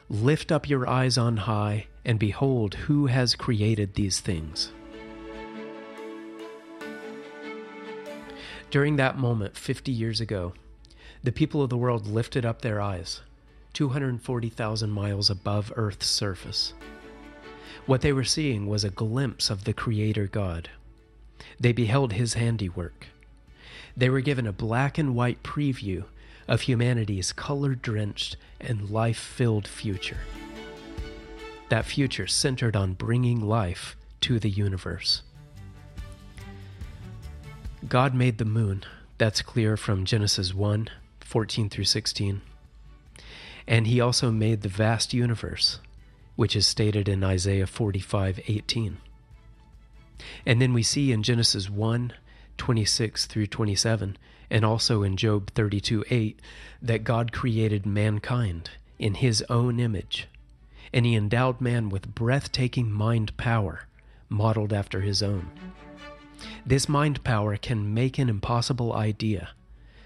Lift 0.10 0.50
up 0.50 0.70
your 0.70 0.88
eyes 0.88 1.18
on 1.18 1.36
high, 1.36 1.88
and 2.06 2.18
behold 2.18 2.76
who 2.76 3.08
has 3.08 3.36
created 3.36 3.96
these 3.96 4.22
things. 4.22 4.72
During 8.72 8.96
that 8.96 9.18
moment, 9.18 9.58
50 9.58 9.92
years 9.92 10.22
ago, 10.22 10.54
the 11.22 11.34
people 11.34 11.62
of 11.62 11.70
the 11.70 11.76
world 11.76 12.08
lifted 12.08 12.46
up 12.46 12.62
their 12.62 12.80
eyes 12.80 13.20
240,000 13.78 14.90
miles 14.90 15.30
above 15.30 15.72
Earth's 15.76 16.08
surface. 16.08 16.74
What 17.86 18.02
they 18.02 18.12
were 18.12 18.24
seeing 18.24 18.66
was 18.66 18.84
a 18.84 18.90
glimpse 18.90 19.52
of 19.52 19.66
the 19.66 19.74
Creator 19.74 20.30
God. 20.30 20.72
They 21.60 21.74
beheld 21.74 22.14
His 22.14 22.34
handiwork. 22.34 23.06
They 23.96 24.10
were 24.10 24.22
given 24.22 24.48
a 24.48 24.52
black 24.52 24.98
and 24.98 25.14
white 25.14 25.44
preview 25.44 26.06
of 26.48 26.62
humanity's 26.62 27.32
color 27.32 27.76
drenched 27.76 28.36
and 28.60 28.90
life 28.90 29.20
filled 29.20 29.68
future. 29.68 30.22
That 31.70 31.86
future 31.86 32.26
centered 32.26 32.76
on 32.76 32.94
bringing 32.94 33.42
life 33.42 33.96
to 34.22 34.40
the 34.40 34.50
universe. 34.50 35.22
God 37.88 38.16
made 38.16 38.40
the 38.40 38.46
moon. 38.46 38.86
That's 39.20 39.44
clear 39.44 39.78
from 39.78 40.04
Genesis 40.04 40.52
1 40.52 40.90
14 41.20 41.70
through 41.70 41.84
16. 41.84 42.42
And 43.68 43.88
he 43.88 44.00
also 44.00 44.32
made 44.32 44.62
the 44.62 44.70
vast 44.70 45.14
universe, 45.14 45.80
which 46.36 46.56
is 46.56 46.66
stated 46.66 47.10
in 47.10 47.24
Isaiah 47.24 47.68
45 47.68 48.40
18. 48.48 48.98
And 50.46 50.62
then 50.62 50.74
we 50.74 50.84
see 50.84 51.12
in 51.12 51.24
Genesis 51.24 51.70
1 51.70 52.14
26 52.58 53.26
through 53.28 53.48
27, 53.48 54.18
and 54.50 54.66
also 54.66 55.04
in 55.04 55.16
Job 55.16 55.52
32 55.54 56.04
8, 56.10 56.40
that 56.82 57.04
God 57.04 57.32
created 57.32 57.86
mankind 57.86 58.72
in 59.00 59.16
his 59.16 59.44
own 59.50 59.80
image, 59.80 60.28
and 60.92 61.06
he 61.06 61.16
endowed 61.16 61.62
man 61.62 61.90
with 61.90 62.16
breathtaking 62.16 62.92
mind 62.92 63.36
power, 63.38 63.84
modeled 64.30 64.74
after 64.74 65.02
his 65.02 65.22
own. 65.22 65.52
This 66.66 66.90
mind 66.90 67.24
power 67.24 67.58
can 67.58 67.94
make 67.94 68.18
an 68.18 68.30
impossible 68.30 68.94
idea, 68.94 69.50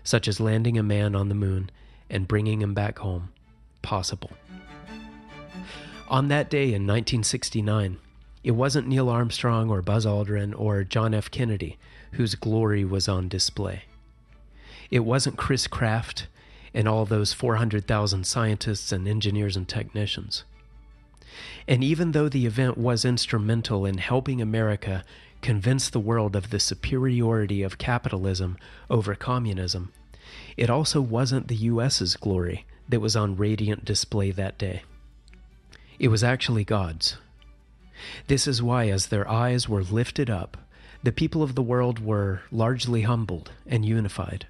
such 0.03 0.27
as 0.27 0.39
landing 0.39 0.77
a 0.77 0.83
man 0.83 1.15
on 1.15 1.29
the 1.29 1.35
moon 1.35 1.69
and 2.09 2.27
bringing 2.27 2.61
him 2.61 2.73
back 2.73 2.99
home, 2.99 3.29
possible. 3.81 4.31
On 6.09 6.27
that 6.27 6.49
day 6.49 6.65
in 6.65 6.85
1969, 6.87 7.97
it 8.43 8.51
wasn't 8.51 8.87
Neil 8.87 9.09
Armstrong 9.09 9.69
or 9.69 9.81
Buzz 9.81 10.05
Aldrin 10.05 10.53
or 10.57 10.83
John 10.83 11.13
F. 11.13 11.29
Kennedy 11.31 11.77
whose 12.13 12.35
glory 12.35 12.83
was 12.83 13.07
on 13.07 13.27
display. 13.27 13.83
It 14.89 15.01
wasn't 15.01 15.37
Chris 15.37 15.67
Kraft 15.67 16.27
and 16.73 16.87
all 16.87 17.05
those 17.05 17.33
400,000 17.33 18.25
scientists 18.25 18.91
and 18.91 19.07
engineers 19.07 19.55
and 19.55 19.67
technicians. 19.67 20.43
And 21.67 21.83
even 21.83 22.11
though 22.11 22.29
the 22.29 22.45
event 22.45 22.77
was 22.77 23.05
instrumental 23.05 23.85
in 23.85 23.97
helping 23.97 24.41
America 24.41 25.03
convince 25.41 25.89
the 25.89 25.99
world 25.99 26.35
of 26.35 26.49
the 26.49 26.59
superiority 26.59 27.63
of 27.63 27.77
capitalism 27.77 28.57
over 28.89 29.15
communism, 29.15 29.91
it 30.57 30.69
also 30.69 31.01
wasn't 31.01 31.47
the 31.47 31.55
U.S.'s 31.55 32.15
glory 32.15 32.65
that 32.91 32.99
was 32.99 33.15
on 33.15 33.35
radiant 33.35 33.83
display 33.83 34.31
that 34.31 34.57
day. 34.57 34.83
It 35.99 36.09
was 36.09 36.23
actually 36.23 36.63
God's. 36.63 37.17
This 38.27 38.47
is 38.47 38.61
why, 38.61 38.89
as 38.89 39.07
their 39.07 39.29
eyes 39.29 39.67
were 39.67 39.83
lifted 39.83 40.29
up, 40.29 40.57
the 41.03 41.11
people 41.11 41.41
of 41.41 41.55
the 41.55 41.63
world 41.63 41.99
were 41.99 42.41
largely 42.51 43.03
humbled 43.03 43.51
and 43.65 43.85
unified. 43.85 44.45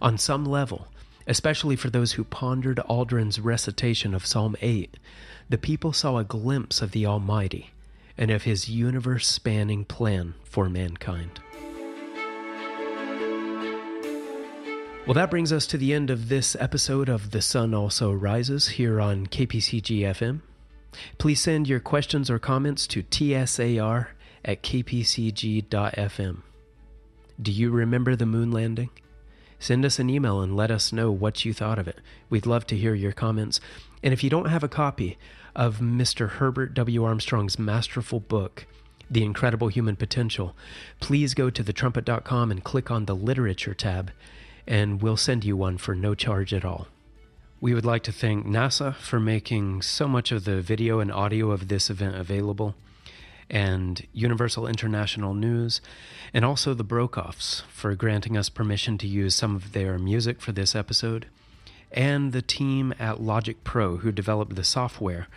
On 0.00 0.18
some 0.18 0.44
level, 0.44 0.88
especially 1.26 1.76
for 1.76 1.90
those 1.90 2.12
who 2.12 2.24
pondered 2.24 2.80
Aldrin's 2.88 3.40
recitation 3.40 4.14
of 4.14 4.26
Psalm 4.26 4.56
8, 4.60 4.96
the 5.48 5.58
people 5.58 5.92
saw 5.92 6.18
a 6.18 6.24
glimpse 6.24 6.82
of 6.82 6.92
the 6.92 7.06
Almighty 7.06 7.70
and 8.16 8.30
of 8.30 8.42
his 8.42 8.68
universe 8.68 9.26
spanning 9.26 9.84
plan 9.84 10.34
for 10.44 10.68
mankind. 10.68 11.40
Well, 15.08 15.14
that 15.14 15.30
brings 15.30 15.54
us 15.54 15.66
to 15.68 15.78
the 15.78 15.94
end 15.94 16.10
of 16.10 16.28
this 16.28 16.54
episode 16.60 17.08
of 17.08 17.30
The 17.30 17.40
Sun 17.40 17.72
Also 17.72 18.12
Rises 18.12 18.68
here 18.68 19.00
on 19.00 19.26
KPCG 19.26 20.00
FM. 20.00 20.42
Please 21.16 21.40
send 21.40 21.66
your 21.66 21.80
questions 21.80 22.28
or 22.28 22.38
comments 22.38 22.86
to 22.88 23.02
tsar 23.02 24.10
at 24.44 24.62
kpcg.fm. 24.62 26.42
Do 27.40 27.50
you 27.50 27.70
remember 27.70 28.16
the 28.16 28.26
moon 28.26 28.50
landing? 28.50 28.90
Send 29.58 29.86
us 29.86 29.98
an 29.98 30.10
email 30.10 30.42
and 30.42 30.54
let 30.54 30.70
us 30.70 30.92
know 30.92 31.10
what 31.10 31.42
you 31.42 31.54
thought 31.54 31.78
of 31.78 31.88
it. 31.88 32.00
We'd 32.28 32.44
love 32.44 32.66
to 32.66 32.76
hear 32.76 32.94
your 32.94 33.12
comments. 33.12 33.62
And 34.02 34.12
if 34.12 34.22
you 34.22 34.28
don't 34.28 34.50
have 34.50 34.62
a 34.62 34.68
copy 34.68 35.16
of 35.56 35.78
Mr. 35.78 36.32
Herbert 36.32 36.74
W. 36.74 37.02
Armstrong's 37.04 37.58
masterful 37.58 38.20
book, 38.20 38.66
The 39.10 39.24
Incredible 39.24 39.68
Human 39.68 39.96
Potential, 39.96 40.54
please 41.00 41.32
go 41.32 41.48
to 41.48 41.64
thetrumpet.com 41.64 42.50
and 42.50 42.62
click 42.62 42.90
on 42.90 43.06
the 43.06 43.16
Literature 43.16 43.72
tab 43.72 44.10
and 44.68 45.00
we'll 45.02 45.16
send 45.16 45.44
you 45.44 45.56
one 45.56 45.78
for 45.78 45.94
no 45.94 46.14
charge 46.14 46.52
at 46.52 46.64
all. 46.64 46.86
We 47.58 47.72
would 47.74 47.86
like 47.86 48.02
to 48.04 48.12
thank 48.12 48.46
NASA 48.46 48.94
for 48.94 49.18
making 49.18 49.82
so 49.82 50.06
much 50.06 50.30
of 50.30 50.44
the 50.44 50.60
video 50.60 51.00
and 51.00 51.10
audio 51.10 51.50
of 51.50 51.68
this 51.68 51.88
event 51.90 52.14
available, 52.14 52.74
and 53.50 54.06
Universal 54.12 54.66
International 54.66 55.32
News, 55.32 55.80
and 56.34 56.44
also 56.44 56.74
the 56.74 56.84
Brokoffs 56.84 57.62
for 57.62 57.94
granting 57.94 58.36
us 58.36 58.50
permission 58.50 58.98
to 58.98 59.06
use 59.08 59.34
some 59.34 59.56
of 59.56 59.72
their 59.72 59.98
music 59.98 60.42
for 60.42 60.52
this 60.52 60.76
episode. 60.76 61.26
and 61.90 62.32
the 62.32 62.42
team 62.42 62.94
at 62.98 63.20
Logic 63.20 63.62
Pro 63.64 63.98
who 63.98 64.12
developed 64.12 64.54
the 64.56 64.64
software 64.64 65.28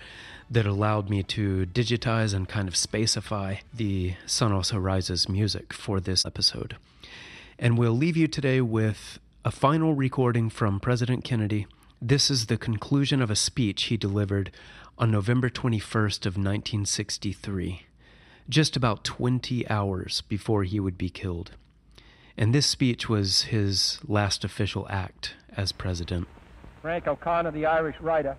that 0.50 0.66
allowed 0.66 1.10
me 1.10 1.24
to 1.24 1.66
digitize 1.68 2.34
and 2.34 2.48
kind 2.50 2.68
of 2.68 2.74
spacify 2.74 3.60
the 3.74 4.16
Sun 4.26 4.52
Also 4.52 4.78
Rises 4.78 5.30
music 5.30 5.72
for 5.72 6.02
this 6.02 6.26
episode. 6.26 6.76
And 7.58 7.78
we'll 7.78 7.96
leave 7.96 8.18
you 8.18 8.28
today 8.28 8.60
with 8.60 9.20
a 9.44 9.50
final 9.50 9.96
recording 9.96 10.52
from 10.52 10.80
President 10.80 11.24
Kennedy. 11.24 11.66
This 12.00 12.30
is 12.30 12.46
the 12.46 12.58
conclusion 12.58 13.24
of 13.24 13.32
a 13.32 13.36
speech 13.36 13.86
he 13.86 13.98
delivered 13.98 14.52
on 15.00 15.10
November 15.10 15.50
21st 15.50 16.28
of 16.28 16.38
1963, 16.38 17.88
just 18.48 18.76
about 18.76 19.04
20 19.04 19.68
hours 19.68 20.22
before 20.22 20.64
he 20.64 20.80
would 20.80 20.96
be 20.96 21.10
killed. 21.10 21.54
And 22.38 22.54
this 22.54 22.68
speech 22.68 23.10
was 23.10 23.44
his 23.44 23.98
last 24.08 24.44
official 24.44 24.86
act 24.92 25.34
as 25.58 25.72
president. 25.72 26.28
Frank 26.84 27.08
O'Connor, 27.08 27.50
the 27.50 27.66
Irish 27.66 28.00
writer, 28.00 28.38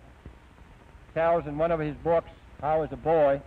tells 1.14 1.48
in 1.48 1.58
one 1.58 1.72
of 1.72 1.80
his 1.80 1.96
books 2.04 2.30
how, 2.60 2.82
as 2.82 2.92
a 2.92 2.96
boy, 2.96 3.42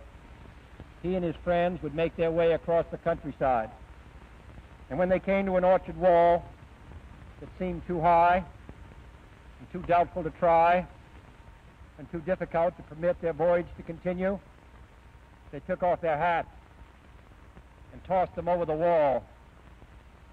he 1.02 1.14
and 1.14 1.24
his 1.24 1.36
friends 1.42 1.82
would 1.82 1.94
make 1.94 2.16
their 2.16 2.30
way 2.30 2.52
across 2.52 2.84
the 2.90 2.98
countryside. 2.98 3.70
And 4.90 4.98
when 4.98 5.08
they 5.08 5.20
came 5.20 5.46
to 5.46 5.56
an 5.56 5.64
orchard 5.64 5.96
wall 5.96 6.44
that 7.40 7.48
seemed 7.58 7.86
too 7.86 8.00
high 8.00 8.44
and 9.58 9.72
too 9.72 9.86
doubtful 9.86 10.22
to 10.22 10.30
try 10.30 10.86
and 11.98 12.10
too 12.10 12.20
difficult 12.20 12.76
to 12.76 12.82
permit 12.84 13.20
their 13.20 13.32
voyage 13.32 13.66
to 13.76 13.82
continue, 13.82 14.38
they 15.52 15.60
took 15.60 15.82
off 15.82 16.00
their 16.00 16.16
hats 16.16 16.48
and 17.92 18.04
tossed 18.04 18.34
them 18.34 18.48
over 18.48 18.64
the 18.64 18.74
wall. 18.74 19.24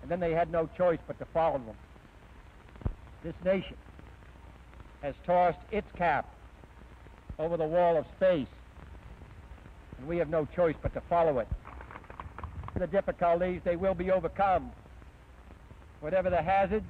And 0.02 0.12
then 0.12 0.20
they 0.20 0.32
had 0.32 0.52
no 0.52 0.70
choice 0.78 1.00
but 1.08 1.18
to 1.20 1.26
follow 1.34 1.60
them. 1.60 1.76
This 3.24 3.36
nation 3.46 3.78
has 5.02 5.16
tossed 5.26 5.60
its 5.72 5.88
cap 5.98 6.34
over 7.40 7.56
the 7.56 7.66
wall 7.66 7.98
of 7.98 8.06
space, 8.18 8.48
and 9.98 10.08
we 10.08 10.18
have 10.18 10.30
no 10.30 10.46
choice 10.56 10.76
but 10.82 10.94
to 10.94 11.02
follow 11.10 11.40
it. 11.40 11.48
The 12.78 12.88
difficulties, 12.88 13.62
they 13.64 13.76
will 13.76 13.94
be 13.94 14.12
overcome. 14.12 14.72
Whatever 16.04 16.30
the 16.30 16.42
hazards, 16.42 16.86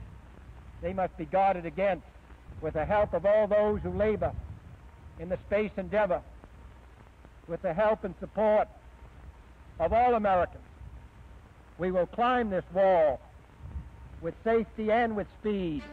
they 0.82 0.92
must 0.92 1.16
be 1.18 1.26
guarded 1.26 1.68
against 1.68 2.08
with 2.62 2.74
the 2.74 2.84
help 2.84 3.14
of 3.14 3.28
all 3.28 3.46
those 3.46 3.80
who 3.84 3.92
labor 3.92 4.34
in 5.20 5.30
the 5.30 5.38
space 5.46 5.70
endeavor, 5.78 6.20
with 7.48 7.62
the 7.62 7.76
help 7.76 8.06
and 8.06 8.16
support 8.20 8.68
of 9.80 9.94
all 9.94 10.16
Americans. 10.16 10.64
We 11.78 11.92
will 11.92 12.08
climb 12.08 12.50
this 12.50 12.64
wall 12.74 13.22
with 14.20 14.34
safety 14.44 14.92
and 14.92 15.16
with 15.16 15.28
speed. 15.40 15.84